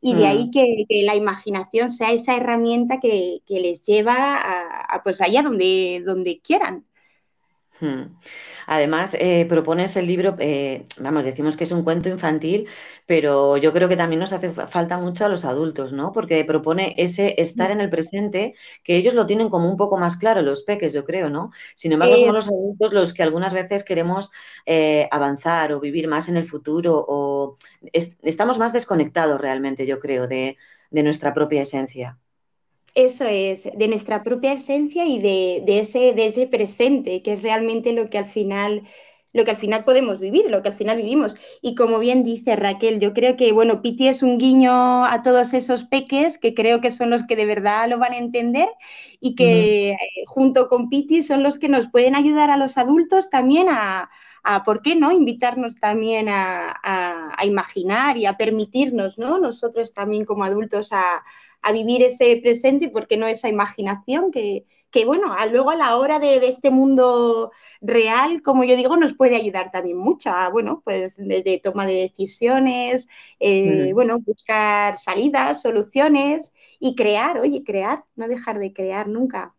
y 0.00 0.14
de 0.14 0.26
ahí 0.26 0.46
mm. 0.46 0.50
que, 0.50 0.84
que 0.88 1.02
la 1.02 1.14
imaginación 1.14 1.90
sea 1.92 2.12
esa 2.12 2.36
herramienta 2.36 3.00
que, 3.00 3.42
que 3.46 3.60
les 3.60 3.82
lleva 3.82 4.36
a, 4.36 4.94
a, 4.94 5.02
pues 5.02 5.20
allá 5.20 5.42
donde, 5.42 6.02
donde 6.04 6.40
quieran. 6.40 6.86
Hmm. 7.80 8.14
Además, 8.72 9.16
eh, 9.18 9.46
propones 9.48 9.96
el 9.96 10.06
libro, 10.06 10.36
eh, 10.38 10.84
vamos, 11.00 11.24
decimos 11.24 11.56
que 11.56 11.64
es 11.64 11.72
un 11.72 11.82
cuento 11.82 12.08
infantil, 12.08 12.68
pero 13.04 13.56
yo 13.56 13.72
creo 13.72 13.88
que 13.88 13.96
también 13.96 14.20
nos 14.20 14.32
hace 14.32 14.50
falta 14.52 14.96
mucho 14.96 15.24
a 15.24 15.28
los 15.28 15.44
adultos, 15.44 15.92
¿no? 15.92 16.12
Porque 16.12 16.44
propone 16.44 16.94
ese 16.96 17.34
estar 17.42 17.72
en 17.72 17.80
el 17.80 17.90
presente, 17.90 18.54
que 18.84 18.96
ellos 18.96 19.14
lo 19.14 19.26
tienen 19.26 19.48
como 19.50 19.68
un 19.68 19.76
poco 19.76 19.98
más 19.98 20.16
claro, 20.16 20.40
los 20.42 20.62
peques, 20.62 20.92
yo 20.92 21.04
creo, 21.04 21.28
¿no? 21.30 21.50
Sin 21.74 21.90
embargo, 21.92 22.16
somos 22.16 22.36
los 22.36 22.48
adultos 22.48 22.92
los 22.92 23.12
que 23.12 23.24
algunas 23.24 23.52
veces 23.54 23.82
queremos 23.82 24.30
eh, 24.66 25.08
avanzar 25.10 25.72
o 25.72 25.80
vivir 25.80 26.06
más 26.08 26.28
en 26.28 26.36
el 26.36 26.44
futuro 26.44 27.04
o 27.08 27.58
es, 27.92 28.18
estamos 28.22 28.58
más 28.58 28.72
desconectados 28.72 29.40
realmente, 29.40 29.84
yo 29.86 29.98
creo, 29.98 30.28
de, 30.28 30.56
de 30.90 31.02
nuestra 31.02 31.34
propia 31.34 31.62
esencia. 31.62 32.18
Eso 32.94 33.24
es, 33.24 33.68
de 33.76 33.88
nuestra 33.88 34.22
propia 34.22 34.52
esencia 34.52 35.06
y 35.06 35.20
de, 35.20 35.62
de, 35.64 35.80
ese, 35.80 36.12
de 36.12 36.26
ese 36.26 36.46
presente, 36.46 37.22
que 37.22 37.34
es 37.34 37.42
realmente 37.42 37.92
lo 37.92 38.10
que 38.10 38.18
al 38.18 38.26
final 38.26 38.82
lo 39.32 39.44
que 39.44 39.52
al 39.52 39.58
final 39.58 39.84
podemos 39.84 40.18
vivir, 40.20 40.50
lo 40.50 40.60
que 40.60 40.70
al 40.70 40.74
final 40.74 40.96
vivimos. 40.96 41.36
Y 41.62 41.76
como 41.76 42.00
bien 42.00 42.24
dice 42.24 42.56
Raquel, 42.56 42.98
yo 42.98 43.12
creo 43.12 43.36
que, 43.36 43.52
bueno, 43.52 43.80
Piti 43.80 44.08
es 44.08 44.24
un 44.24 44.38
guiño 44.38 45.04
a 45.04 45.22
todos 45.22 45.54
esos 45.54 45.84
peques 45.84 46.36
que 46.38 46.52
creo 46.52 46.80
que 46.80 46.90
son 46.90 47.10
los 47.10 47.24
que 47.24 47.36
de 47.36 47.46
verdad 47.46 47.88
lo 47.88 47.98
van 47.98 48.12
a 48.12 48.18
entender 48.18 48.68
y 49.20 49.36
que 49.36 49.96
uh 49.96 50.02
-huh. 50.02 50.26
junto 50.26 50.68
con 50.68 50.88
Piti 50.88 51.22
son 51.22 51.42
los 51.44 51.58
que 51.58 51.68
nos 51.68 51.88
pueden 51.88 52.16
ayudar 52.16 52.50
a 52.50 52.56
los 52.56 52.76
adultos 52.76 53.30
también 53.30 53.68
a, 53.70 54.10
a 54.42 54.64
¿por 54.64 54.82
qué 54.82 54.96
no?, 54.96 55.12
invitarnos 55.12 55.76
también 55.76 56.28
a, 56.28 56.72
a, 56.82 57.32
a, 57.38 57.46
imaginar 57.46 58.16
y 58.16 58.26
a 58.26 58.36
permitirnos, 58.36 59.16
¿no?, 59.18 59.38
nosotros 59.38 59.92
también 59.94 60.24
como 60.24 60.44
adultos 60.44 60.92
a, 60.92 61.22
a 61.62 61.72
vivir 61.72 62.02
ese 62.02 62.36
presente 62.42 62.86
y, 62.86 62.88
¿por 62.88 63.06
qué 63.06 63.16
no?, 63.16 63.26
esa 63.26 63.48
imaginación 63.48 64.30
que, 64.30 64.66
que 64.90 65.04
bueno, 65.04 65.32
a, 65.32 65.46
luego 65.46 65.70
a 65.70 65.76
la 65.76 65.96
hora 65.96 66.18
de, 66.18 66.40
de, 66.40 66.48
este 66.48 66.70
mundo 66.70 67.52
real, 67.80 68.42
como 68.42 68.64
yo 68.64 68.76
digo, 68.76 68.96
nos 68.96 69.14
puede 69.14 69.36
ayudar 69.36 69.70
también 69.70 69.96
mucho 69.98 70.30
a, 70.30 70.48
bueno, 70.48 70.82
pues 70.84 71.16
desde 71.16 71.60
toma 71.60 71.86
de 71.86 71.94
decisiones, 71.94 73.08
eh, 73.38 73.90
mm. 73.90 73.94
bueno, 73.94 74.18
buscar 74.20 74.98
salidas, 74.98 75.62
soluciones 75.62 76.52
y 76.78 76.94
crear, 76.94 77.38
oye, 77.38 77.62
crear, 77.64 78.04
no 78.16 78.28
dejar 78.28 78.58
de 78.58 78.72
crear 78.72 79.08
nunca. 79.08 79.54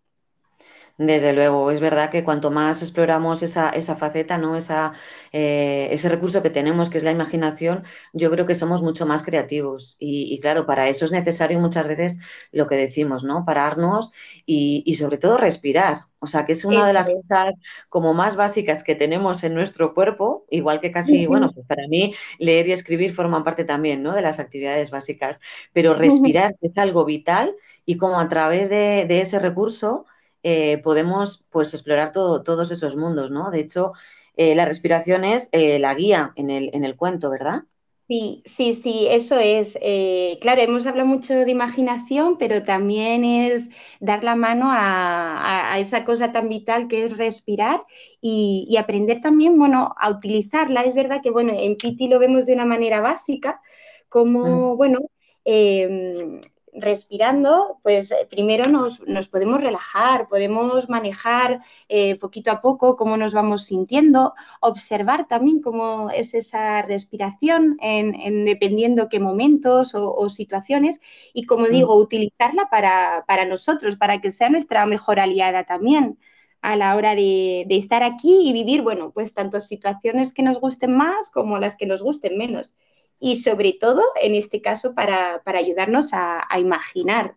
Desde 1.04 1.34
luego, 1.34 1.72
es 1.72 1.80
verdad 1.80 2.12
que 2.12 2.24
cuanto 2.24 2.52
más 2.52 2.84
exploramos 2.84 3.42
esa, 3.42 3.72
esa 3.72 3.96
faceta, 3.96 4.38
¿no? 4.38 4.56
esa, 4.56 4.94
eh, 5.32 5.88
ese 5.90 6.10
recurso 6.10 6.44
que 6.44 6.52
tenemos, 6.52 6.92
que 6.92 7.00
es 7.00 7.04
la 7.04 7.10
imaginación, 7.10 7.86
yo 8.14 8.30
creo 8.30 8.46
que 8.46 8.54
somos 8.54 8.84
mucho 8.84 9.08
más 9.08 9.24
creativos. 9.24 9.96
Y, 9.98 10.32
y, 10.32 10.40
claro, 10.40 10.68
para 10.68 10.90
eso 10.90 11.06
es 11.06 11.12
necesario 11.12 11.60
muchas 11.60 11.88
veces 11.88 12.20
lo 12.52 12.68
que 12.68 12.76
decimos, 12.76 13.24
¿no? 13.24 13.46
Pararnos 13.46 14.12
y, 14.46 14.84
y 14.86 14.96
sobre 14.98 15.18
todo 15.18 15.38
respirar. 15.38 16.02
O 16.20 16.28
sea, 16.28 16.46
que 16.46 16.52
es 16.52 16.66
una 16.66 16.86
de 16.86 16.94
las 16.94 17.10
cosas 17.10 17.58
como 17.90 18.14
más 18.14 18.36
básicas 18.36 18.84
que 18.84 18.94
tenemos 18.94 19.44
en 19.44 19.56
nuestro 19.56 19.96
cuerpo, 19.96 20.46
igual 20.52 20.82
que 20.82 20.92
casi, 20.92 21.26
uh 21.26 21.26
-huh. 21.26 21.28
bueno, 21.30 21.52
pues 21.52 21.66
para 21.66 21.88
mí 21.88 22.14
leer 22.38 22.68
y 22.68 22.74
escribir 22.74 23.12
forman 23.12 23.44
parte 23.44 23.64
también, 23.66 24.04
¿no? 24.04 24.14
De 24.14 24.22
las 24.22 24.40
actividades 24.40 24.92
básicas. 24.92 25.42
Pero 25.74 25.96
respirar 25.96 26.52
uh 26.52 26.54
-huh. 26.54 26.70
es 26.70 26.78
algo 26.78 27.06
vital 27.06 27.56
y 27.88 27.98
como 27.98 28.20
a 28.20 28.28
través 28.30 28.70
de, 28.70 29.06
de 29.08 29.22
ese 29.22 29.40
recurso 29.40 30.06
eh, 30.44 30.80
podemos 30.80 31.46
pues 31.50 31.74
explorar 31.74 32.12
todo, 32.12 32.44
todos 32.44 32.72
esos 32.72 32.96
mundos, 32.96 33.32
¿no? 33.32 33.52
De 33.52 33.60
hecho, 33.60 33.94
eh, 34.36 34.56
la 34.56 34.66
respiración 34.66 35.24
es 35.24 35.50
eh, 35.52 35.80
la 35.80 35.94
guía 35.94 36.34
en 36.36 36.50
el, 36.50 36.70
en 36.74 36.84
el, 36.86 36.96
cuento, 36.96 37.30
¿verdad? 37.30 37.64
Sí, 38.08 38.42
sí, 38.46 38.74
sí, 38.74 39.08
eso 39.10 39.40
es. 39.40 39.78
Eh, 39.82 40.38
claro, 40.42 40.62
hemos 40.62 40.86
hablado 40.86 41.08
mucho 41.08 41.34
de 41.34 41.52
imaginación, 41.52 42.38
pero 42.38 42.64
también 42.64 43.24
es 43.24 43.70
dar 44.00 44.24
la 44.24 44.36
mano 44.36 44.70
a, 44.70 45.38
a, 45.38 45.74
a 45.74 45.80
esa 45.80 46.04
cosa 46.04 46.32
tan 46.32 46.50
vital 46.50 46.88
que 46.88 47.06
es 47.06 47.18
respirar 47.18 47.82
y, 48.20 48.68
y, 48.70 48.78
aprender 48.78 49.22
también, 49.22 49.58
bueno, 49.58 49.94
a 49.98 50.10
utilizarla. 50.10 50.82
Es 50.84 50.94
verdad 50.94 51.22
que, 51.22 51.32
bueno, 51.32 51.54
en 51.56 51.78
Piti 51.78 52.08
lo 52.08 52.20
vemos 52.20 52.46
de 52.48 52.54
una 52.54 52.66
manera 52.66 53.00
básica, 53.00 53.62
como, 54.10 54.74
mm. 54.74 54.78
bueno, 54.78 55.00
eh, 55.46 56.42
respirando, 56.74 57.80
pues 57.84 58.12
eh, 58.12 58.28
primero 58.30 58.68
nos, 58.68 59.00
nos, 59.02 59.28
podemos 59.28 59.62
relajar, 59.62 60.28
podemos 60.28 60.90
manejar 60.90 61.62
eh, 61.90 62.16
poquito 62.18 62.52
a 62.52 62.62
poco 62.62 62.96
cómo 62.96 63.18
nos 63.18 63.34
vamos 63.34 63.66
sintiendo, 63.66 64.34
observar 64.62 65.28
también 65.28 65.62
cómo 65.62 66.10
es 66.12 66.34
esa 66.34 66.82
respiración 66.82 67.78
en, 67.82 68.16
en 68.16 68.46
dependiendo 68.46 69.10
qué 69.10 69.20
momentos 69.20 69.96
o, 69.96 70.14
o, 70.16 70.30
situaciones 70.30 71.02
y, 71.34 71.46
como 71.46 71.68
digo, 71.68 71.96
utilizarla 71.96 72.70
para, 72.70 73.26
para, 73.28 73.46
nosotros, 73.46 73.98
para 73.98 74.22
que 74.22 74.32
sea 74.32 74.50
nuestra 74.50 74.86
mejor 74.86 75.20
aliada 75.20 75.66
también 75.66 76.18
a 76.62 76.76
la 76.76 76.96
hora 76.96 77.16
de, 77.16 77.66
de 77.68 77.78
estar 77.78 78.04
aquí 78.04 78.48
y 78.50 78.54
vivir, 78.54 78.82
bueno, 78.84 79.12
pues 79.12 79.34
tanto 79.34 79.60
situaciones 79.60 80.32
que 80.34 80.44
nos 80.44 80.60
gusten 80.60 80.96
más 80.96 81.30
como 81.32 81.58
las 81.58 81.76
que 81.76 81.88
nos 81.88 82.02
gusten 82.02 82.38
menos 82.38 82.74
y 83.22 83.38
sobre 83.38 83.74
todo, 83.74 84.04
en 84.22 84.34
este 84.36 84.62
caso, 84.62 84.94
para, 84.96 85.42
para 85.46 85.60
ayudarnos 85.60 86.12
a, 86.12 86.46
a 86.50 86.60
imaginar 86.60 87.36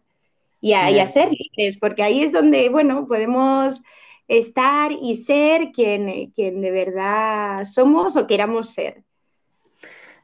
y 0.60 0.72
a, 0.72 0.90
y 0.90 0.98
a, 0.98 1.06
ser 1.06 1.28
libres, 1.30 1.76
porque 1.78 2.02
ahí 2.02 2.22
es 2.22 2.32
donde, 2.32 2.70
bueno, 2.70 3.06
podemos 3.06 3.82
estar 4.26 4.92
y 4.92 5.16
ser 5.18 5.72
quien, 5.72 6.30
quien 6.30 6.62
de 6.62 6.70
verdad 6.70 7.66
somos 7.66 8.16
o 8.16 8.26
queramos 8.26 8.70
ser. 8.70 9.02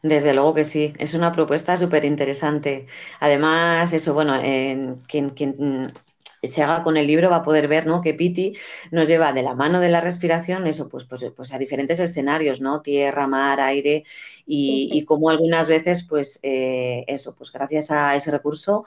Desde 0.03 0.33
luego 0.33 0.55
que 0.55 0.65
sí, 0.65 0.95
es 0.97 1.13
una 1.13 1.31
propuesta 1.31 1.77
súper 1.77 2.07
interesante. 2.07 2.87
Además, 3.21 3.93
eso, 3.93 4.15
bueno, 4.15 4.35
eh, 4.43 4.95
quien, 5.07 5.29
quien 5.29 5.93
se 6.43 6.63
haga 6.63 6.83
con 6.83 6.97
el 6.97 7.07
libro 7.07 7.31
va 7.31 7.37
a 7.37 7.43
poder 7.43 7.69
ver 7.69 7.87
¿no? 7.87 8.01
que 8.01 8.15
Piti 8.15 8.57
nos 8.91 9.09
lleva 9.09 9.33
de 9.33 9.43
la 9.43 9.55
mano 9.55 9.81
de 9.81 9.91
la 9.91 10.01
respiración, 10.01 10.67
eso, 10.67 10.89
pues, 10.89 11.05
pues, 11.05 11.23
pues 11.37 11.53
a 11.53 11.59
diferentes 11.59 12.01
escenarios, 12.01 12.61
¿no? 12.61 12.81
Tierra, 12.81 13.27
mar, 13.27 13.61
aire, 13.61 14.05
y, 14.47 14.87
sí, 14.87 14.93
sí. 14.93 14.99
y 14.99 15.05
como 15.05 15.31
algunas 15.31 15.69
veces, 15.69 16.07
pues 16.09 16.41
eh, 16.43 17.05
eso, 17.07 17.35
pues 17.37 17.53
gracias 17.53 17.91
a 17.91 18.15
ese 18.17 18.31
recurso 18.31 18.85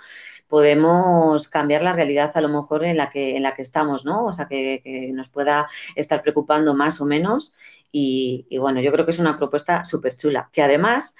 podemos 0.47 1.47
cambiar 1.47 1.81
la 1.81 1.93
realidad 1.93 2.31
a 2.35 2.41
lo 2.41 2.49
mejor 2.49 2.85
en 2.85 2.97
la 2.97 3.09
que, 3.09 3.35
en 3.35 3.43
la 3.43 3.55
que 3.55 3.63
estamos, 3.63 4.05
¿no? 4.05 4.25
O 4.25 4.33
sea, 4.33 4.47
que, 4.47 4.81
que 4.83 5.11
nos 5.11 5.29
pueda 5.29 5.67
estar 5.95 6.21
preocupando 6.21 6.73
más 6.75 7.01
o 7.01 7.05
menos. 7.05 7.55
Y, 7.91 8.45
y 8.49 8.57
bueno, 8.57 8.81
yo 8.81 8.91
creo 8.91 9.05
que 9.05 9.11
es 9.11 9.19
una 9.19 9.37
propuesta 9.37 9.85
súper 9.85 10.15
chula, 10.15 10.49
que 10.51 10.61
además 10.61 11.15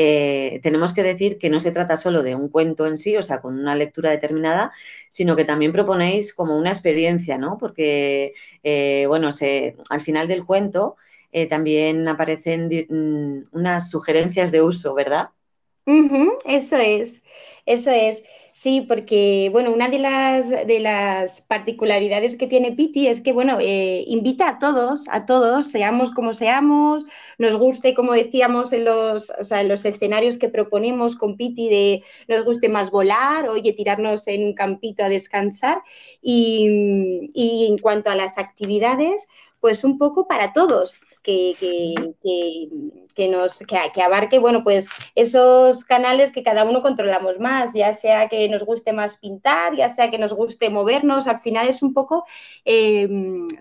eh, 0.00 0.60
tenemos 0.62 0.94
que 0.94 1.02
decir 1.02 1.38
que 1.38 1.50
no 1.50 1.58
se 1.60 1.72
trata 1.72 1.96
solo 1.96 2.22
de 2.22 2.34
un 2.36 2.48
cuento 2.50 2.86
en 2.86 2.96
sí, 2.96 3.16
o 3.16 3.22
sea, 3.24 3.40
con 3.40 3.58
una 3.58 3.74
lectura 3.74 4.10
determinada, 4.10 4.72
sino 5.08 5.34
que 5.36 5.44
también 5.44 5.72
proponéis 5.72 6.32
como 6.34 6.56
una 6.56 6.70
experiencia, 6.70 7.36
¿no? 7.38 7.58
Porque, 7.58 8.34
eh, 8.62 9.06
bueno, 9.08 9.30
al 9.90 10.00
final 10.02 10.28
del 10.28 10.44
cuento 10.46 10.96
eh, 11.32 11.46
también 11.48 12.06
aparecen 12.08 12.68
mm, 12.88 13.56
unas 13.56 13.90
sugerencias 13.90 14.52
de 14.52 14.62
uso, 14.62 14.94
¿verdad? 14.94 15.30
Eso 16.44 16.76
es, 16.76 17.22
eso 17.66 17.90
es. 17.90 18.24
Sí, 18.52 18.80
porque, 18.88 19.50
bueno, 19.52 19.70
una 19.72 19.88
de 19.88 19.98
las, 20.00 20.50
de 20.50 20.80
las 20.80 21.42
particularidades 21.42 22.36
que 22.36 22.48
tiene 22.48 22.72
Piti 22.72 23.06
es 23.06 23.20
que, 23.20 23.32
bueno, 23.32 23.58
eh, 23.60 24.02
invita 24.08 24.48
a 24.48 24.58
todos, 24.58 25.06
a 25.12 25.26
todos, 25.26 25.70
seamos 25.70 26.10
como 26.10 26.34
seamos, 26.34 27.06
nos 27.38 27.56
guste, 27.56 27.94
como 27.94 28.12
decíamos, 28.14 28.72
en 28.72 28.84
los, 28.84 29.30
o 29.38 29.44
sea, 29.44 29.60
en 29.60 29.68
los 29.68 29.84
escenarios 29.84 30.38
que 30.38 30.48
proponemos 30.48 31.14
con 31.14 31.36
Piti, 31.36 31.68
de 31.68 32.02
nos 32.26 32.44
guste 32.44 32.68
más 32.68 32.90
volar, 32.90 33.48
oye, 33.48 33.72
tirarnos 33.74 34.26
en 34.26 34.44
un 34.44 34.54
campito 34.54 35.04
a 35.04 35.08
descansar. 35.08 35.80
Y, 36.20 37.30
y 37.34 37.66
en 37.70 37.78
cuanto 37.78 38.10
a 38.10 38.16
las 38.16 38.38
actividades, 38.38 39.28
pues 39.60 39.84
un 39.84 39.98
poco 39.98 40.26
para 40.26 40.52
todos, 40.52 41.00
que, 41.28 42.14
que, 42.22 42.68
que, 43.14 43.28
nos, 43.28 43.58
que, 43.58 44.02
abarque, 44.02 44.38
bueno, 44.38 44.64
pues 44.64 44.86
esos 45.14 45.84
canales 45.84 46.32
que 46.32 46.42
cada 46.42 46.64
uno 46.64 46.80
controlamos 46.80 47.38
más, 47.38 47.74
ya 47.74 47.92
sea 47.92 48.28
que 48.28 48.48
nos 48.48 48.62
guste 48.62 48.94
más 48.94 49.16
pintar, 49.16 49.76
ya 49.76 49.90
sea 49.90 50.10
que 50.10 50.16
nos 50.16 50.32
guste 50.32 50.70
movernos, 50.70 51.26
al 51.26 51.40
final 51.40 51.68
es 51.68 51.82
un 51.82 51.92
poco 51.92 52.24
eh, 52.64 53.08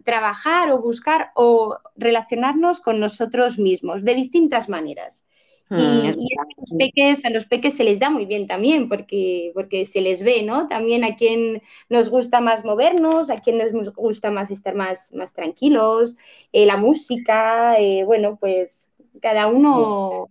trabajar 0.06 0.72
o 0.72 0.82
buscar 0.82 1.32
o 1.36 1.78
relacionarnos 1.98 2.80
con 2.80 3.02
nosotros 3.02 3.60
mismos 3.60 4.04
de 4.04 4.16
distintas 4.16 4.70
maneras. 4.70 5.28
Y, 5.70 5.76
mm, 5.76 6.20
y, 6.20 6.28
a 6.40 6.46
los 6.58 6.74
peques, 6.78 7.26
a 7.26 7.30
los 7.30 7.46
peques 7.46 7.76
se 7.76 7.84
les 7.84 8.00
da 8.00 8.10
muy 8.10 8.26
bien 8.26 8.48
también, 8.48 8.88
porque, 8.88 9.52
porque 9.54 9.86
se 9.86 10.00
les 10.02 10.24
ve, 10.24 10.44
¿no? 10.44 10.68
También 10.68 11.04
a 11.04 11.16
quien 11.16 11.62
nos 11.90 12.10
gusta 12.10 12.40
más 12.40 12.64
movernos, 12.64 13.30
a 13.30 13.42
quien 13.42 13.58
nos 13.58 13.94
gusta 13.94 14.32
más 14.32 14.50
estar 14.50 14.76
más, 14.76 15.14
más 15.14 15.34
tranquilos, 15.34 16.16
eh, 16.54 16.66
la 16.66 16.78
música, 16.78 17.76
eh, 17.80 18.04
bueno, 18.06 18.38
pues 18.40 18.90
cada 19.22 19.48
uno, 19.48 20.30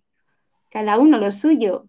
cada 0.71 0.99
uno 0.99 1.19
lo 1.19 1.31
suyo. 1.31 1.87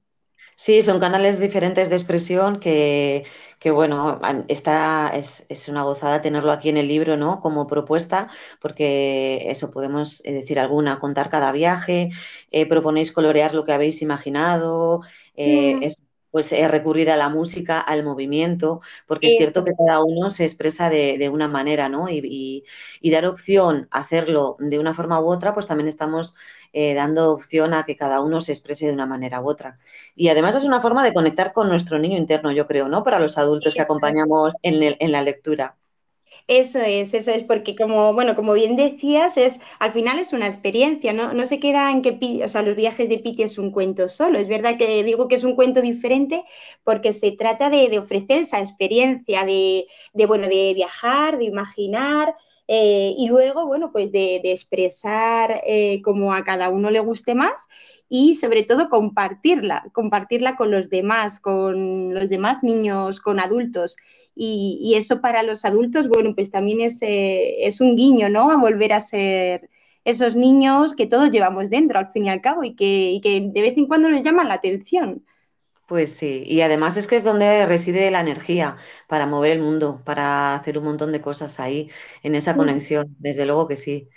Sí, 0.55 0.81
son 0.81 0.99
canales 0.99 1.39
diferentes 1.39 1.89
de 1.89 1.95
expresión 1.95 2.59
que, 2.59 3.25
que 3.59 3.71
bueno, 3.71 4.19
está, 4.47 5.09
es, 5.09 5.45
es, 5.49 5.67
una 5.67 5.83
gozada 5.83 6.21
tenerlo 6.21 6.51
aquí 6.51 6.69
en 6.69 6.77
el 6.77 6.87
libro, 6.87 7.17
¿no? 7.17 7.41
Como 7.41 7.67
propuesta, 7.67 8.29
porque 8.61 9.49
eso 9.49 9.71
podemos 9.71 10.21
eh, 10.25 10.33
decir 10.33 10.59
alguna, 10.59 10.99
contar 10.99 11.29
cada 11.29 11.51
viaje, 11.51 12.11
eh, 12.51 12.65
proponéis 12.67 13.11
colorear 13.11 13.53
lo 13.55 13.63
que 13.63 13.73
habéis 13.73 14.01
imaginado, 14.01 15.01
eh, 15.35 15.79
es, 15.81 16.03
pues 16.29 16.51
recurrir 16.51 17.09
a 17.09 17.17
la 17.17 17.29
música, 17.29 17.79
al 17.79 18.03
movimiento, 18.03 18.81
porque 19.07 19.27
es 19.27 19.37
cierto 19.37 19.63
que 19.63 19.71
cada 19.73 20.03
uno 20.03 20.29
se 20.29 20.43
expresa 20.43 20.89
de, 20.89 21.17
de 21.17 21.29
una 21.29 21.47
manera, 21.47 21.89
¿no? 21.89 22.09
Y, 22.09 22.19
y, 22.23 22.63
y, 23.01 23.11
dar 23.11 23.25
opción 23.25 23.87
a 23.91 23.99
hacerlo 24.01 24.55
de 24.59 24.77
una 24.77 24.93
forma 24.93 25.19
u 25.19 25.31
otra, 25.31 25.53
pues 25.53 25.67
también 25.67 25.87
estamos 25.87 26.35
eh, 26.79 26.93
dando 26.93 27.31
opción 27.31 27.73
a 27.73 27.85
que 27.85 27.97
cada 27.97 28.21
uno 28.21 28.39
se 28.39 28.51
exprese 28.51 28.85
de 28.85 28.93
una 28.93 29.07
manera 29.07 29.41
u 29.41 29.49
otra. 29.49 29.79
Y 30.15 30.27
además 30.29 30.55
es 30.55 30.63
una 30.63 30.79
forma 30.79 31.03
de 31.03 31.11
conectar 31.11 31.51
con 31.51 31.69
nuestro 31.69 31.97
niño 31.97 32.19
interno, 32.19 32.51
yo 32.51 32.67
creo, 32.67 32.87
¿no? 32.87 33.03
Para 33.03 33.19
los 33.19 33.39
adultos 33.39 33.73
que 33.73 33.81
acompañamos 33.81 34.53
en, 34.61 34.83
el, 34.83 34.95
en 34.99 35.11
la 35.11 35.23
lectura. 35.23 35.75
Eso 36.45 36.79
es, 36.79 37.15
eso 37.15 37.31
es, 37.31 37.43
porque 37.45 37.75
como, 37.75 38.13
bueno, 38.13 38.35
como 38.35 38.53
bien 38.53 38.75
decías, 38.75 39.37
es, 39.37 39.59
al 39.79 39.91
final 39.91 40.19
es 40.19 40.33
una 40.33 40.45
experiencia, 40.45 41.13
¿no? 41.13 41.33
No 41.33 41.45
se 41.47 41.59
queda 41.59 41.89
en 41.89 42.03
que, 42.03 42.43
o 42.45 42.47
sea, 42.47 42.61
los 42.61 42.75
viajes 42.75 43.09
de 43.09 43.17
Piti 43.17 43.41
es 43.41 43.57
un 43.57 43.71
cuento 43.71 44.07
solo. 44.07 44.37
Es 44.37 44.47
verdad 44.47 44.77
que 44.77 45.03
digo 45.03 45.27
que 45.27 45.35
es 45.35 45.43
un 45.43 45.55
cuento 45.55 45.81
diferente 45.81 46.43
porque 46.83 47.11
se 47.11 47.31
trata 47.31 47.71
de, 47.71 47.97
ofrecer 47.97 48.37
esa 48.37 48.59
experiencia 48.59 49.45
de, 49.45 49.87
de, 50.13 50.25
bueno, 50.27 50.47
de 50.47 50.73
viajar, 50.75 51.39
de 51.39 51.45
imaginar, 51.45 52.35
eh, 52.67 53.15
y 53.17 53.27
luego, 53.27 53.65
bueno, 53.65 53.91
pues 53.91 54.11
de, 54.11 54.41
expresar 54.43 55.61
eh, 55.65 56.01
como 56.01 56.33
a 56.33 56.43
cada 56.43 56.69
uno 56.69 56.89
le 56.89 56.99
guste 56.99 57.33
más 57.33 57.67
y 58.09 58.35
sobre 58.35 58.63
todo 58.63 58.89
compartirla, 58.89 59.85
compartirla 59.93 60.55
con 60.57 60.71
los 60.71 60.89
demás, 60.89 61.39
con 61.39 62.13
los 62.13 62.29
demás 62.29 62.63
niños, 62.63 63.19
con 63.21 63.39
adultos. 63.39 63.95
Y, 64.35 64.93
eso 64.97 65.21
para 65.21 65.43
los 65.43 65.65
adultos, 65.65 66.09
bueno, 66.09 66.35
pues 66.35 66.51
también 66.51 66.81
es, 66.81 67.01
eh, 67.01 67.65
es, 67.65 67.81
un 67.81 67.95
guiño, 67.95 68.29
¿no? 68.29 68.51
A 68.51 68.57
volver 68.57 68.93
a 68.93 68.99
ser 68.99 69.69
esos 70.05 70.35
niños 70.35 70.95
que 70.95 71.07
todos 71.07 71.31
llevamos 71.31 71.69
dentro, 71.69 71.99
al 71.99 72.11
fin 72.11 72.25
y 72.25 72.29
al 72.29 72.41
cabo, 72.41 72.63
y 72.63 72.75
que, 72.75 73.11
y 73.11 73.21
que 73.21 73.41
de 73.41 73.61
vez 73.61 73.77
en 73.77 73.87
cuando 73.87 74.09
nos 74.09 74.23
llaman 74.23 74.47
la 74.47 74.55
atención. 74.55 75.25
Pues 75.87 76.13
sí, 76.17 76.43
y 76.45 76.61
además 76.61 76.97
es 76.97 77.07
que 77.07 77.15
es 77.15 77.23
donde 77.23 77.65
reside 77.65 78.11
la 78.11 78.19
energía 78.19 78.75
para 79.07 79.25
mover 79.25 79.53
el 79.53 79.61
mundo, 79.61 80.01
para 80.03 80.53
hacer 80.55 80.77
un 80.77 80.83
montón 80.83 81.13
de 81.13 81.21
cosas 81.21 81.59
ahí, 81.61 81.89
en 82.23 82.35
esa 82.35 82.53
mm. 82.53 82.57
conexión, 82.57 83.15
desde 83.19 83.45
luego 83.45 83.67
que 83.69 83.77
sí. 83.77 84.09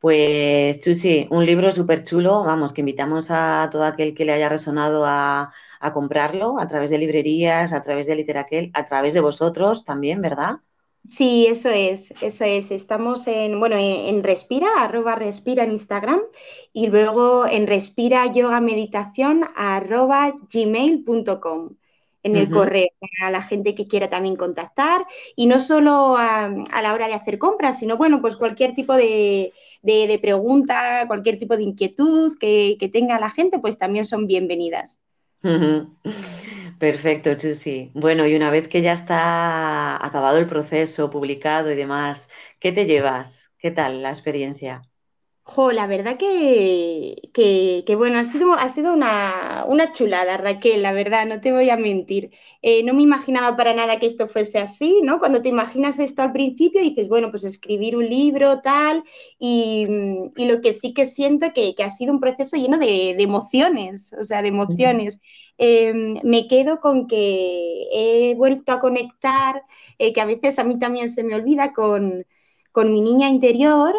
Pues 0.00 0.80
Chusi, 0.82 1.28
un 1.30 1.46
libro 1.46 1.72
súper 1.72 2.04
chulo, 2.04 2.44
vamos, 2.44 2.72
que 2.74 2.82
invitamos 2.82 3.28
a 3.30 3.68
todo 3.72 3.84
aquel 3.84 4.14
que 4.14 4.24
le 4.26 4.32
haya 4.34 4.48
resonado 4.50 5.04
a, 5.06 5.52
a 5.80 5.92
comprarlo 5.94 6.60
a 6.60 6.68
través 6.68 6.90
de 6.90 6.98
librerías, 6.98 7.72
a 7.72 7.82
través 7.82 8.06
de 8.08 8.16
Literaquel, 8.16 8.70
a 8.74 8.84
través 8.86 9.14
de 9.14 9.20
vosotros 9.20 9.84
también, 9.84 10.22
¿verdad? 10.22 10.58
Sí, 11.04 11.46
eso 11.46 11.68
es, 11.68 12.14
eso 12.22 12.44
es. 12.44 12.70
Estamos 12.70 13.26
en, 13.26 13.60
bueno, 13.60 13.76
en, 13.76 14.22
Respira, 14.24 14.68
arroba 14.78 15.14
Respira 15.16 15.62
en 15.62 15.72
Instagram 15.72 16.22
y 16.72 16.86
luego 16.86 17.46
en 17.46 17.66
Respira 17.66 18.32
Yoga 18.32 18.60
Meditación, 18.60 19.44
arroba 19.54 20.34
gmail.com 20.52 21.76
en 22.22 22.36
el 22.36 22.48
correo 22.50 22.88
para 23.00 23.30
la 23.30 23.42
gente 23.42 23.74
que 23.74 23.86
quiera 23.86 24.08
también 24.08 24.36
contactar 24.36 25.06
y 25.36 25.44
no 25.46 25.60
solo 25.60 26.16
a, 26.16 26.48
la 26.82 26.94
hora 26.94 27.06
de 27.06 27.12
hacer 27.12 27.38
compras, 27.38 27.78
sino 27.78 27.98
bueno, 27.98 28.22
pues 28.22 28.36
cualquier 28.36 28.74
tipo 28.74 28.94
de, 28.94 29.52
pregunta, 30.22 31.06
cualquier 31.06 31.38
tipo 31.38 31.54
de 31.56 31.64
inquietud 31.64 32.32
que, 32.38 32.76
que 32.80 32.88
tenga 32.88 33.20
la 33.20 33.28
gente, 33.30 33.58
pues 33.58 33.78
también 33.78 34.06
son 34.06 34.26
bienvenidas. 34.26 35.03
Perfecto, 36.78 37.34
Chusi. 37.36 37.90
Bueno, 37.94 38.26
y 38.26 38.34
una 38.36 38.50
vez 38.50 38.68
que 38.68 38.82
ya 38.82 38.92
está 38.92 40.04
acabado 40.04 40.38
el 40.38 40.46
proceso, 40.46 41.10
publicado 41.10 41.70
y 41.70 41.76
demás, 41.76 42.28
¿qué 42.60 42.72
te 42.72 42.84
llevas? 42.86 43.52
¿Qué 43.58 43.70
tal 43.70 44.02
la 44.02 44.10
experiencia? 44.10 44.82
Jo, 45.46 45.72
la 45.72 45.86
verdad 45.86 46.16
que, 46.16 47.16
que, 47.34 47.94
bueno, 47.96 48.18
ha 48.18 48.24
sido, 48.24 48.54
ha 48.54 48.68
sido 48.70 48.92
una, 48.94 49.64
una, 49.68 49.92
chulada, 49.92 50.38
Raquel, 50.38 50.82
la 50.82 50.92
verdad, 50.92 51.26
no 51.26 51.40
te 51.42 51.52
voy 51.52 51.68
a 51.68 51.76
mentir. 51.76 52.30
Eh, 52.62 52.82
no 52.82 52.94
me 52.94 53.02
imaginaba 53.02 53.54
para 53.54 53.74
nada 53.74 53.98
que 54.00 54.06
esto 54.06 54.26
fuese 54.26 54.58
así, 54.58 55.00
¿no? 55.02 55.18
Cuando 55.18 55.42
te 55.42 55.50
imaginas 55.50 55.98
esto 55.98 56.22
al 56.22 56.32
principio 56.32 56.80
dices, 56.80 57.08
bueno, 57.08 57.30
pues 57.30 57.44
escribir 57.44 57.94
un 57.96 58.08
libro, 58.08 58.62
tal, 58.62 59.04
y, 59.38 59.86
y 60.36 60.46
lo 60.46 60.62
que 60.62 60.72
sí 60.72 60.94
que 60.94 61.04
siento 61.04 61.52
que, 61.54 61.74
que 61.74 61.84
ha 61.84 61.90
sido 61.90 62.12
un 62.14 62.20
proceso 62.20 62.56
lleno 62.56 62.78
de, 62.78 63.14
de 63.14 63.22
emociones, 63.22 64.14
o 64.18 64.24
sea, 64.24 64.40
de 64.42 64.48
emociones. 64.48 65.20
Em, 65.58 66.20
me 66.24 66.48
quedo 66.48 66.80
con 66.80 67.06
que 67.06 67.84
he 67.92 68.34
vuelto 68.34 68.72
a 68.72 68.80
conectar, 68.80 69.62
eh, 69.98 70.12
que 70.14 70.20
a 70.22 70.24
veces 70.24 70.58
a 70.58 70.64
mí 70.64 70.78
también 70.78 71.10
se 71.10 71.22
me 71.22 71.34
olvida 71.34 71.72
con, 71.74 72.24
con 72.72 72.90
mi 72.92 73.00
niña 73.02 73.28
interior 73.28 73.94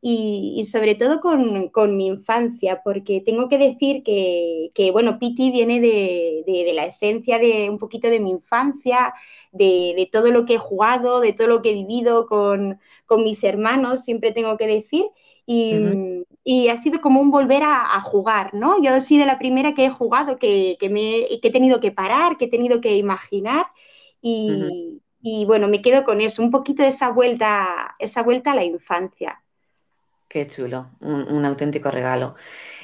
y, 0.00 0.64
sobre 0.66 0.94
todo 0.94 1.20
con, 1.20 1.96
mi 1.96 2.06
infancia, 2.06 2.82
porque 2.84 3.20
tengo 3.20 3.48
que 3.48 3.58
decir 3.58 4.02
que, 4.04 4.90
bueno, 4.92 5.18
Piti 5.18 5.50
viene 5.50 5.80
de, 5.80 6.72
la 6.74 6.86
esencia 6.86 7.38
de 7.38 7.68
un 7.68 7.78
poquito 7.78 8.08
de 8.08 8.20
mi 8.20 8.30
infancia, 8.30 9.12
de, 9.52 10.08
todo 10.12 10.30
lo 10.30 10.44
que 10.44 10.54
he 10.54 10.58
jugado, 10.58 11.20
de 11.20 11.32
todo 11.32 11.48
lo 11.48 11.62
que 11.62 11.70
he 11.70 11.74
vivido 11.74 12.26
con, 12.26 12.78
mis 13.18 13.42
hermanos, 13.44 14.04
siempre 14.04 14.32
tengo 14.32 14.56
que 14.56 14.66
decir, 14.66 15.06
y, 15.46 16.68
ha 16.68 16.76
sido 16.76 17.00
como 17.00 17.20
un 17.20 17.30
volver 17.30 17.62
a, 17.64 18.00
jugar, 18.00 18.54
¿no? 18.54 18.80
Yo 18.82 18.94
he 18.94 19.00
sido 19.00 19.26
la 19.26 19.38
primera 19.38 19.74
que 19.74 19.86
he 19.86 19.90
jugado, 19.90 20.38
que, 20.38 20.76
me, 20.90 21.26
he 21.30 21.50
tenido 21.50 21.80
que 21.80 21.90
parar, 21.92 22.36
que 22.38 22.44
he 22.46 22.50
tenido 22.50 22.80
que 22.80 22.96
imaginar, 22.96 23.66
y, 24.22 25.02
y 25.20 25.44
bueno, 25.46 25.68
me 25.68 25.82
quedo 25.82 26.04
con 26.04 26.20
eso, 26.20 26.42
un 26.42 26.50
poquito 26.52 26.82
de 26.82 26.88
esa 26.88 27.10
vuelta, 27.10 27.94
esa 27.98 28.22
vuelta 28.22 28.52
a 28.52 28.54
la 28.54 28.64
infancia. 28.64 29.42
Qué 30.28 30.46
chulo, 30.46 30.90
un, 31.00 31.44
auténtico 31.46 31.90
regalo. 31.90 32.34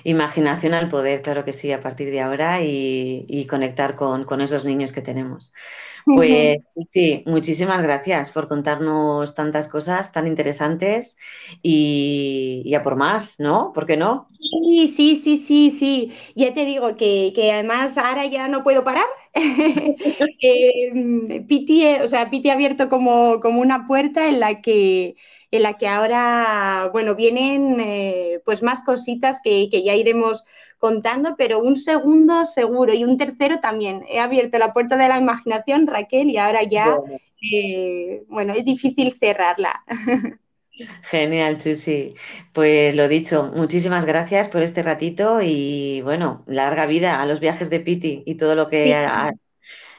Imaginación 0.03 0.73
al 0.73 0.89
poder, 0.89 1.21
claro 1.21 1.45
que 1.45 1.53
sí, 1.53 1.73
a 1.73 1.83
partir 1.83 2.11
de 2.11 2.23
ahora 2.23 2.63
y, 2.63 3.47
conectar 3.51 3.97
con, 3.97 4.41
esos 4.41 4.65
niños 4.65 4.93
que 4.93 5.03
tenemos. 5.03 5.53
Pues 6.07 6.61
sí, 6.87 7.23
muchísimas 7.27 7.83
gracias 7.83 8.31
por 8.31 8.49
contarnos 8.49 9.35
tantas 9.35 9.69
cosas 9.69 10.11
tan 10.13 10.27
interesantes 10.27 11.19
y, 11.63 12.73
a 12.75 12.83
por 12.83 12.97
más, 12.97 13.39
¿no? 13.41 13.75
¿Por 13.75 13.85
qué 13.85 13.99
no? 13.99 14.25
Sí, 14.29 14.89
sí, 14.89 15.17
sí, 15.17 15.37
sí, 15.37 15.71
sí. 15.71 16.15
Ya 16.35 16.55
te 16.55 16.65
digo 16.65 16.97
que, 16.97 17.35
además 17.53 17.99
ahora 17.99 18.25
ya 18.25 18.49
no 18.49 18.65
puedo 18.65 18.85
parar. 18.85 19.05
eh, 19.35 19.97
Piti, 21.47 21.85
o 22.03 22.09
sea, 22.09 22.31
Piti 22.31 22.49
ha 22.49 22.55
abierto 22.55 22.89
como, 22.89 23.39
como 23.41 23.61
una 23.61 23.87
puerta 23.87 24.29
en 24.29 24.41
la 24.41 24.63
que 24.63 25.17
en 25.57 25.63
la 25.63 25.75
que 25.75 25.89
ahora, 25.89 26.91
bueno, 26.93 27.15
vienen 27.15 27.79
eh, 27.81 28.41
pues 28.45 28.63
más 28.63 28.83
cositas 28.83 29.41
que, 29.43 29.69
ya 29.69 29.95
iremos 29.95 30.45
contando, 30.79 31.37
pero 31.37 31.61
un 31.61 31.77
segundo 31.77 32.45
seguro 32.45 32.93
y 32.93 33.05
un 33.05 33.17
tercero 33.17 33.61
también. 33.61 34.05
He 34.09 34.21
abierto 34.21 34.59
la 34.59 34.73
puerta 34.73 34.97
de 34.97 35.09
la 35.09 35.19
imaginación, 35.19 35.87
Raquel, 35.87 36.31
y 36.31 36.39
ahora 36.39 36.63
ya, 36.65 36.97
bueno, 38.29 38.53
eh, 38.53 38.59
es 38.59 38.65
difícil 38.65 39.17
cerrarla. 39.19 39.85
Genial, 41.03 41.59
Chusi. 41.59 42.15
Pues 42.53 42.97
lo 42.97 43.07
dicho, 43.07 43.53
muchísimas 43.55 44.07
gracias 44.07 44.49
por 44.49 44.63
este 44.63 44.83
ratito 44.83 45.41
y 45.41 46.01
bueno, 46.03 46.43
larga 46.47 46.87
vida 46.87 47.23
a 47.23 47.27
los 47.27 47.39
viajes 47.39 47.71
de 47.71 47.79
Piti 47.81 48.25
y 48.27 48.35
todo 48.35 48.57
lo 48.57 48.67
que 48.67 48.93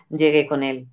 llegue 0.09 0.47
con 0.47 0.63
él. 0.63 0.87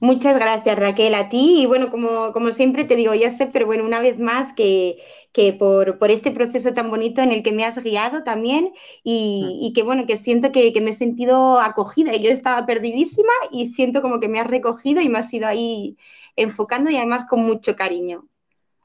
Muchas 0.00 0.38
gracias, 0.38 0.78
Raquel, 0.78 1.14
a 1.14 1.28
ti. 1.28 1.62
Y 1.62 1.66
bueno, 1.66 1.90
como, 1.90 2.32
como 2.32 2.52
siempre 2.52 2.84
te 2.84 2.96
digo, 2.96 3.14
ya 3.14 3.30
sé, 3.30 3.46
pero 3.46 3.66
bueno, 3.66 3.84
una 3.84 4.00
vez 4.00 4.18
más 4.18 4.52
que, 4.52 4.98
que 5.32 5.52
por, 5.52 5.98
por, 5.98 6.10
este 6.10 6.30
proceso 6.30 6.74
tan 6.74 6.90
bonito 6.90 7.20
en 7.22 7.32
el 7.32 7.42
que 7.42 7.52
me 7.52 7.64
has 7.64 7.78
guiado 7.82 8.22
también 8.22 8.72
y, 9.02 9.58
y 9.62 9.72
que 9.72 9.82
bueno, 9.82 10.06
que 10.06 10.16
siento 10.16 10.52
que, 10.52 10.72
que, 10.72 10.80
me 10.80 10.90
he 10.90 10.92
sentido 10.92 11.60
acogida. 11.60 12.14
Yo 12.16 12.30
estaba 12.30 12.66
perdidísima 12.66 13.32
y 13.50 13.66
siento 13.66 14.02
como 14.02 14.20
que 14.20 14.28
me 14.28 14.40
has 14.40 14.46
recogido 14.48 15.00
y 15.00 15.08
me 15.08 15.18
has 15.18 15.32
ido 15.32 15.46
ahí 15.46 15.96
enfocando 16.36 16.90
y 16.90 16.96
además 16.96 17.26
con 17.26 17.40
mucho 17.40 17.74
cariño. 17.76 18.28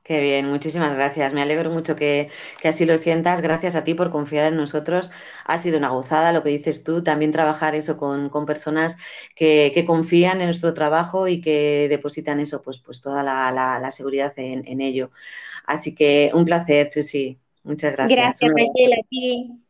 Qué 0.04 0.20
bien, 0.20 0.48
muchísimas 0.50 0.96
gracias. 0.96 1.32
Me 1.34 1.44
alegro 1.44 1.70
mucho 1.70 1.96
que, 1.96 2.30
así 2.64 2.86
lo 2.86 2.98
sientas. 2.98 3.40
Gracias 3.42 3.76
a 3.76 3.84
ti 3.84 3.94
por 3.94 4.10
confiar 4.10 4.48
en 4.48 4.58
nosotros. 4.58 5.12
Ha 5.46 5.58
sido 5.60 5.78
una 5.78 5.90
gozada 5.90 6.34
lo 6.34 6.42
que 6.42 6.50
dices 6.50 6.84
tú. 6.84 7.04
También 7.04 7.32
trabajar 7.32 7.76
eso 7.76 7.98
con, 7.98 8.30
personas 8.48 8.98
que, 9.36 9.84
confían 9.86 10.42
en 10.42 10.48
nuestro 10.48 10.74
trabajo 10.74 11.28
y 11.28 11.40
que 11.40 11.88
depositan 11.88 12.40
eso, 12.40 12.64
pues, 12.64 12.80
pues 12.80 13.00
toda 13.00 13.22
la, 13.22 13.92
seguridad 13.92 14.34
en, 14.38 14.82
ello. 14.82 15.12
Así 15.68 15.94
que 15.94 16.32
un 16.34 16.46
placer, 16.46 16.92
Susi. 16.92 17.38
Muchas 17.64 17.94
gracias. 17.94 18.18
Gracias, 18.18 18.52
Raquel, 18.52 18.94
a 18.94 19.08
ti. 19.08 19.62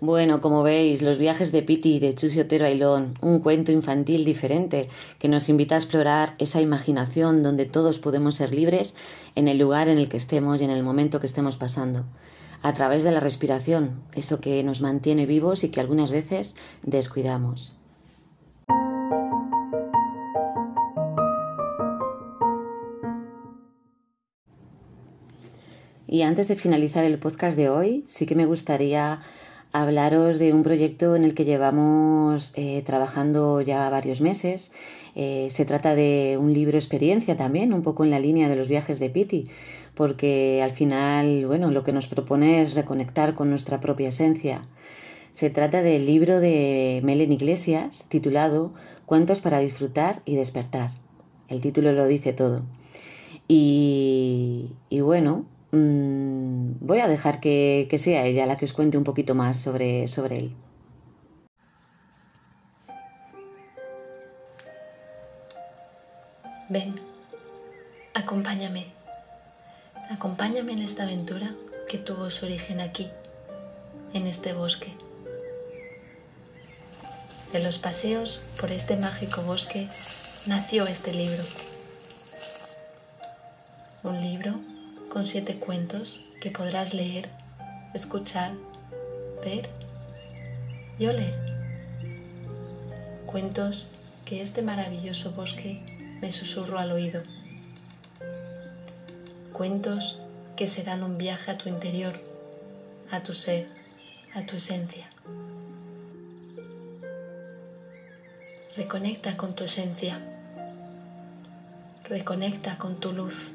Bueno, 0.00 0.42
como 0.42 0.62
veis, 0.62 1.00
los 1.00 1.16
viajes 1.16 1.52
de 1.52 1.62
Piti 1.62 1.96
y 1.96 2.00
de 2.00 2.14
Chusi 2.14 2.38
Otero 2.38 2.66
Ailón, 2.66 3.14
un 3.22 3.38
cuento 3.38 3.72
infantil 3.72 4.26
diferente 4.26 4.90
que 5.18 5.28
nos 5.28 5.48
invita 5.48 5.74
a 5.74 5.78
explorar 5.78 6.34
esa 6.36 6.60
imaginación 6.60 7.42
donde 7.42 7.64
todos 7.64 7.98
podemos 7.98 8.34
ser 8.34 8.52
libres 8.52 8.94
en 9.36 9.48
el 9.48 9.56
lugar 9.56 9.88
en 9.88 9.96
el 9.96 10.10
que 10.10 10.18
estemos 10.18 10.60
y 10.60 10.64
en 10.64 10.70
el 10.70 10.82
momento 10.82 11.18
que 11.18 11.26
estemos 11.26 11.56
pasando, 11.56 12.04
a 12.60 12.74
través 12.74 13.04
de 13.04 13.10
la 13.10 13.20
respiración, 13.20 14.02
eso 14.14 14.38
que 14.38 14.62
nos 14.64 14.82
mantiene 14.82 15.24
vivos 15.24 15.64
y 15.64 15.70
que 15.70 15.80
algunas 15.80 16.10
veces 16.10 16.56
descuidamos. 16.82 17.72
Y 26.06 26.20
antes 26.20 26.48
de 26.48 26.56
finalizar 26.56 27.04
el 27.04 27.18
podcast 27.18 27.56
de 27.56 27.70
hoy, 27.70 28.04
sí 28.06 28.26
que 28.26 28.36
me 28.36 28.46
gustaría 28.46 29.20
hablaros 29.80 30.38
de 30.38 30.52
un 30.52 30.62
proyecto 30.62 31.16
en 31.16 31.24
el 31.24 31.34
que 31.34 31.44
llevamos 31.44 32.52
eh, 32.56 32.82
trabajando 32.84 33.60
ya 33.60 33.88
varios 33.90 34.20
meses. 34.20 34.72
Eh, 35.14 35.48
se 35.50 35.64
trata 35.64 35.94
de 35.94 36.38
un 36.40 36.52
libro 36.52 36.78
experiencia 36.78 37.36
también, 37.36 37.72
un 37.72 37.82
poco 37.82 38.04
en 38.04 38.10
la 38.10 38.20
línea 38.20 38.48
de 38.48 38.56
los 38.56 38.68
viajes 38.68 38.98
de 38.98 39.10
Piti, 39.10 39.44
porque 39.94 40.60
al 40.62 40.70
final, 40.70 41.46
bueno, 41.46 41.70
lo 41.70 41.84
que 41.84 41.92
nos 41.92 42.06
propone 42.06 42.60
es 42.60 42.74
reconectar 42.74 43.34
con 43.34 43.50
nuestra 43.50 43.80
propia 43.80 44.08
esencia. 44.08 44.66
Se 45.32 45.50
trata 45.50 45.82
del 45.82 46.06
libro 46.06 46.40
de 46.40 47.00
Melen 47.04 47.32
Iglesias 47.32 48.06
titulado 48.08 48.72
Cuentos 49.04 49.40
para 49.40 49.58
disfrutar 49.58 50.22
y 50.24 50.36
despertar. 50.36 50.90
El 51.48 51.60
título 51.60 51.92
lo 51.92 52.06
dice 52.06 52.32
todo. 52.32 52.62
Y, 53.48 54.70
bueno, 54.90 55.44
mm, 55.72 56.78
voy 56.80 57.00
a 57.00 57.08
dejar 57.08 57.40
que, 57.40 57.88
sea 57.98 58.24
ella 58.24 58.46
la 58.46 58.56
que 58.56 58.64
os 58.64 58.72
cuente 58.72 58.98
un 58.98 59.04
poquito 59.04 59.34
más 59.34 59.58
sobre, 59.60 60.08
sobre 60.08 60.38
él. 60.38 60.56
Ven, 66.68 66.94
acompáñame. 68.14 68.86
Acompáñame 70.10 70.72
en 70.72 70.80
esta 70.80 71.04
aventura 71.04 71.54
que 71.88 71.98
tuvo 71.98 72.30
su 72.30 72.46
origen 72.46 72.80
aquí, 72.80 73.08
en 74.14 74.26
este 74.26 74.52
bosque. 74.52 74.92
De 77.52 77.60
los 77.60 77.78
paseos 77.78 78.42
por 78.60 78.72
este 78.72 78.96
mágico 78.96 79.42
bosque 79.42 79.88
nació 80.46 80.86
este 80.86 81.12
libro. 81.12 81.42
Un 84.02 84.20
libro 84.20 84.54
con 85.16 85.24
siete 85.24 85.58
cuentos 85.58 86.26
que 86.42 86.50
podrás 86.50 86.92
leer, 86.92 87.26
escuchar, 87.94 88.52
ver 89.42 89.66
y 90.98 91.06
oler. 91.06 91.34
Cuentos 93.24 93.86
que 94.26 94.42
este 94.42 94.60
maravilloso 94.60 95.32
bosque 95.32 95.80
me 96.20 96.30
susurró 96.30 96.78
al 96.78 96.92
oído. 96.92 97.22
Cuentos 99.54 100.20
que 100.54 100.68
serán 100.68 101.02
un 101.02 101.16
viaje 101.16 101.50
a 101.50 101.56
tu 101.56 101.70
interior, 101.70 102.12
a 103.10 103.22
tu 103.22 103.32
ser, 103.32 103.70
a 104.34 104.44
tu 104.44 104.56
esencia. 104.56 105.08
Reconecta 108.76 109.38
con 109.38 109.54
tu 109.54 109.64
esencia. 109.64 110.20
Reconecta 112.04 112.76
con 112.76 113.00
tu 113.00 113.12
luz. 113.12 113.52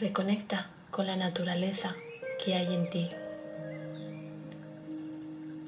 Reconecta 0.00 0.66
con 0.90 1.06
la 1.06 1.16
naturaleza 1.16 1.94
que 2.42 2.54
hay 2.54 2.74
en 2.74 2.88
ti. 2.88 3.06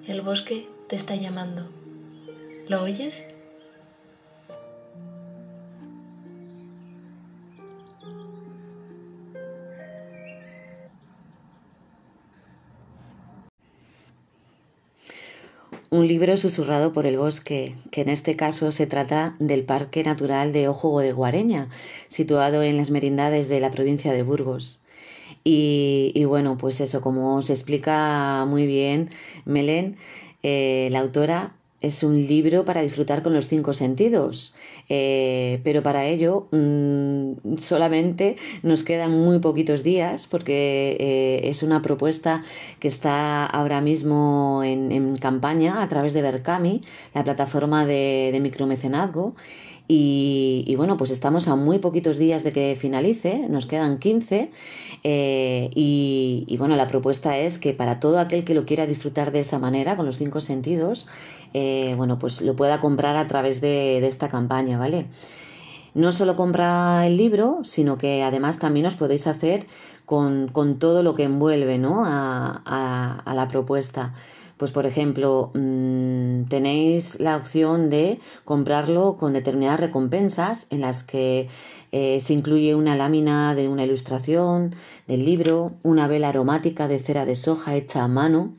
El 0.07 0.23
bosque 0.23 0.67
te 0.89 0.97
está 0.97 1.15
llamando. 1.17 1.69
¿Lo 2.67 2.83
oyes? 2.83 3.25
Un 15.93 16.09
libro 16.09 16.39
susurrado 16.39 16.95
por 16.95 17.05
el 17.05 17.19
bosque, 17.19 17.75
que 17.91 18.01
en 18.01 18.09
este 18.09 18.35
caso 18.35 18.73
se 18.73 18.87
trata 18.87 19.37
del 19.39 19.63
Parque 19.65 20.03
Natural 20.03 20.51
de 20.51 20.67
Ojo 20.67 20.99
de 21.01 21.13
Guareña, 21.13 21.69
situado 22.09 22.63
en 22.63 22.79
las 22.79 22.89
merindades 22.89 23.47
de 23.47 23.61
la 23.61 23.71
provincia 23.71 24.11
de 24.11 24.23
Burgos. 24.23 24.81
Y, 25.45 26.25
bueno, 26.25 26.57
pues 26.57 26.81
eso, 26.81 27.03
como 27.03 27.43
se 27.43 27.53
explica 27.53 28.47
muy 28.47 28.65
bien 28.65 29.11
Melen, 29.45 29.99
eh, 30.43 30.89
la 30.93 31.01
autora 31.01 31.57
es 31.83 32.03
un 32.03 32.27
libro 32.27 32.65
para 32.65 32.81
disfrutar 32.81 33.23
con 33.23 33.35
los 33.35 33.49
cinco 33.49 33.75
sentidos, 33.75 34.55
eh, 34.89 35.61
pero 35.65 35.83
para 35.83 36.07
ello 36.07 36.47
mm, 36.53 37.57
solamente 37.59 38.37
nos 38.63 38.85
quedan 38.85 39.11
muy 39.11 39.41
poquitos 39.41 39.83
días 39.83 40.27
porque 40.29 40.97
eh, 41.01 41.49
es 41.49 41.63
una 41.63 41.83
propuesta 41.83 42.43
que 42.79 42.89
está 42.89 43.45
ahora 43.45 43.81
mismo 43.81 44.63
en, 44.65 45.17
campaña 45.17 45.83
a 45.83 45.89
través 45.89 46.13
de 46.13 46.23
Berkami, 46.23 46.81
la 47.15 47.25
plataforma 47.25 47.85
de, 47.85 48.39
micromecenazgo. 48.41 49.35
Y, 49.95 50.73
bueno, 50.79 50.97
pues 50.97 51.11
estamos 51.11 51.49
a 51.49 51.57
muy 51.57 51.79
poquitos 51.79 52.17
días 52.17 52.43
de 52.45 52.53
que 52.53 52.77
finalice, 52.81 53.47
nos 53.51 53.67
quedan 53.67 53.99
15 53.99 54.51
eh, 55.05 55.71
y, 55.75 56.57
bueno, 56.59 56.77
la 56.77 56.87
propuesta 56.87 57.37
es 57.37 57.59
que 57.59 57.75
para 57.75 58.01
todo 58.01 58.19
aquel 58.19 58.45
que 58.45 58.55
lo 58.55 58.65
quiera 58.65 58.87
disfrutar 58.87 59.33
de 59.33 59.41
esa 59.41 59.59
manera, 59.59 59.97
con 59.97 60.07
los 60.07 60.17
cinco 60.17 60.41
sentidos, 60.41 61.07
eh, 61.55 61.95
bueno, 61.97 62.19
pues 62.19 62.43
lo 62.43 62.57
pueda 62.57 62.81
comprar 62.81 63.17
a 63.17 63.27
través 63.27 63.61
de, 63.61 64.07
esta 64.07 64.29
campaña, 64.29 64.79
¿vale? 64.79 65.07
No 65.95 66.13
solo 66.13 66.35
compra 66.35 67.07
el 67.07 67.17
libro, 67.17 67.61
sino 67.65 67.99
que 67.99 68.23
además 68.23 68.59
también 68.59 68.87
os 68.87 68.97
podéis 68.97 69.27
hacer 69.27 69.67
con, 70.07 70.51
todo 70.79 71.03
lo 71.03 71.15
que 71.15 71.25
envuelve 71.25 71.79
¿no? 71.79 72.03
a 72.05 73.33
la 73.35 73.49
propuesta. 73.49 74.13
Pues 74.63 74.71
por 74.71 74.87
ejemplo, 74.87 75.51
mm, 75.55 76.45
tenéis 76.45 77.19
la 77.19 77.37
opción 77.37 77.91
de 77.91 78.21
comprarlo 78.45 79.17
con 79.17 79.33
determinadas 79.33 79.81
recompensas 79.81 80.69
en 80.71 80.83
las 80.83 81.03
que 81.03 81.49
eh, 81.91 82.21
se 82.21 82.33
incluye 82.33 82.77
una 82.77 82.95
lámina 82.95 83.57
de 83.57 83.67
una 83.67 83.83
ilustración 83.83 84.73
del 85.09 85.25
libro, 85.25 85.73
una 85.83 86.07
vela 86.07 86.29
aromática 86.29 86.87
de 86.87 87.01
cera 87.01 87.25
de 87.25 87.35
soja 87.35 87.75
hecha 87.75 88.05
a 88.05 88.07
mano, 88.09 88.55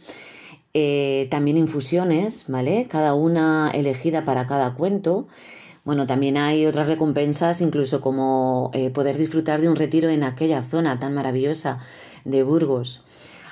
eh, 0.74 1.28
también 1.30 1.58
infusiones, 1.58 2.46
¿vale? 2.48 2.88
Cada 2.90 3.14
una 3.14 3.72
elegida 3.72 4.26
para 4.26 4.48
cada 4.48 4.74
cuento. 4.74 5.28
Bueno, 5.86 6.08
también 6.08 6.38
hay 6.38 6.66
otras 6.66 6.88
recompensas, 6.88 7.62
incluso 7.62 8.00
como 8.02 8.72
eh, 8.74 8.90
poder 8.90 9.18
disfrutar 9.18 9.62
de 9.62 9.70
un 9.70 9.76
retiro 9.76 10.10
en 10.10 10.24
aquella 10.24 10.62
zona 10.62 10.98
tan 10.98 11.14
maravillosa 11.14 11.80
de 12.24 12.44
Burgos. 12.44 13.04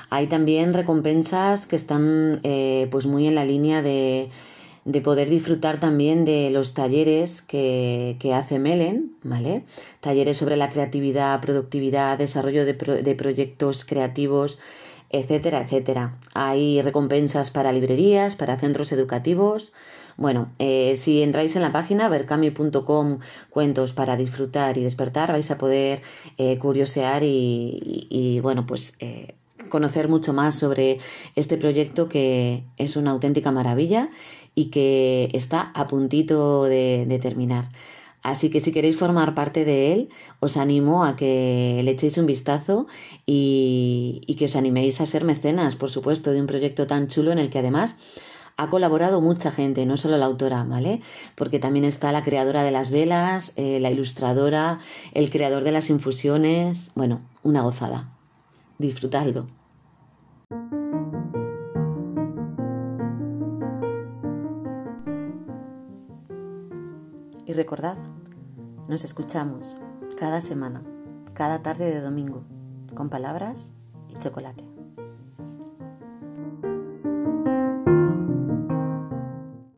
Hay 0.10 0.28
también 0.28 0.74
recompensas 0.74 1.66
que 1.68 1.78
están 1.78 2.42
eh, 2.44 2.88
pues 2.92 3.06
muy 3.06 3.28
en 3.28 3.36
la 3.36 3.46
línea 3.46 3.82
de, 3.82 4.30
poder 5.04 5.30
disfrutar 5.30 5.80
también 5.80 6.26
de 6.26 6.50
los 6.52 6.74
talleres 6.74 7.42
que, 7.42 8.18
hace 8.36 8.60
Melen, 8.60 9.14
¿vale? 9.24 9.64
Talleres 10.02 10.38
sobre 10.38 10.58
la 10.58 10.70
creatividad, 10.70 11.40
productividad, 11.40 12.18
desarrollo 12.18 12.66
de, 12.66 13.16
proyectos 13.16 13.86
creativos, 13.86 14.60
etcétera, 15.12 15.62
etcétera. 15.62 16.18
Hay 16.34 16.82
recompensas 16.82 17.52
para 17.52 17.72
librerías, 17.72 18.36
para 18.36 18.58
centros 18.58 18.92
educativos. 18.92 19.74
Bueno, 20.18 20.52
eh, 20.60 20.96
si 20.96 21.22
entráis 21.22 21.56
en 21.56 21.62
la 21.62 21.72
página 21.72 22.10
vercami.com 22.10 23.20
cuentos 23.50 23.94
para 23.94 24.18
disfrutar 24.18 24.78
y 24.78 24.84
despertar, 24.84 25.32
vais 25.32 25.50
a 25.52 25.58
poder 25.58 26.02
eh, 26.38 26.58
curiosear 26.58 27.24
y, 27.24 28.40
bueno, 28.42 28.66
pues 28.66 28.98
conocer 29.70 30.08
mucho 30.08 30.34
más 30.34 30.58
sobre 30.58 31.00
este 31.36 31.58
proyecto 31.58 32.08
que 32.10 32.66
es 32.78 32.96
una 32.96 33.12
auténtica 33.12 33.52
maravilla 33.52 34.10
y 34.54 34.66
que 34.66 35.30
está 35.34 35.72
a 35.74 35.88
puntito 35.88 36.66
de, 36.66 37.20
terminar. 37.22 37.66
Así 38.24 38.52
que 38.52 38.60
si 38.60 38.72
queréis 38.72 38.98
formar 38.98 39.34
parte 39.34 39.66
de 39.66 39.94
él, 39.94 40.10
os 40.40 40.56
animo 40.58 41.06
a 41.06 41.16
que 41.16 41.82
le 41.84 41.92
echéis 41.92 42.18
un 42.18 42.28
vistazo 42.28 42.86
y, 43.26 44.36
que 44.38 44.46
os 44.46 44.56
animéis 44.56 45.02
a 45.02 45.06
ser 45.06 45.24
mecenas, 45.24 45.76
por 45.76 45.90
supuesto, 45.90 46.32
de 46.32 46.40
un 46.40 46.48
proyecto 46.48 46.86
tan 46.86 47.08
chulo 47.08 47.32
en 47.32 47.40
el 47.40 47.50
que 47.50 47.60
además 47.60 47.96
ha 48.58 48.68
colaborado 48.68 49.22
mucha 49.22 49.50
gente, 49.50 49.88
no 49.88 49.98
solo 49.98 50.18
la 50.18 50.26
autora, 50.26 50.64
¿vale? 50.64 51.02
Porque 51.36 51.58
también 51.58 51.86
está 51.86 52.12
la 52.12 52.22
creadora 52.22 52.64
de 52.64 52.72
las 52.72 52.92
velas, 52.92 53.54
eh, 53.56 53.80
la 53.80 53.90
ilustradora, 53.90 54.80
el 55.14 55.32
creador 55.32 55.64
de 55.64 55.72
las 55.72 55.90
infusiones, 55.90 56.92
bueno, 56.94 57.22
una 57.42 57.62
gozada. 57.64 58.12
Disfrutadlo. 58.78 59.61
Y 67.52 67.54
recordad, 67.54 67.98
nos 68.88 69.04
escuchamos 69.04 69.78
cada 70.18 70.40
semana, 70.40 70.82
cada 71.34 71.62
tarde 71.62 71.94
de 71.94 72.00
domingo, 72.00 72.46
con 72.96 73.10
palabras 73.10 73.74
y 74.10 74.18
chocolate. 74.18 74.71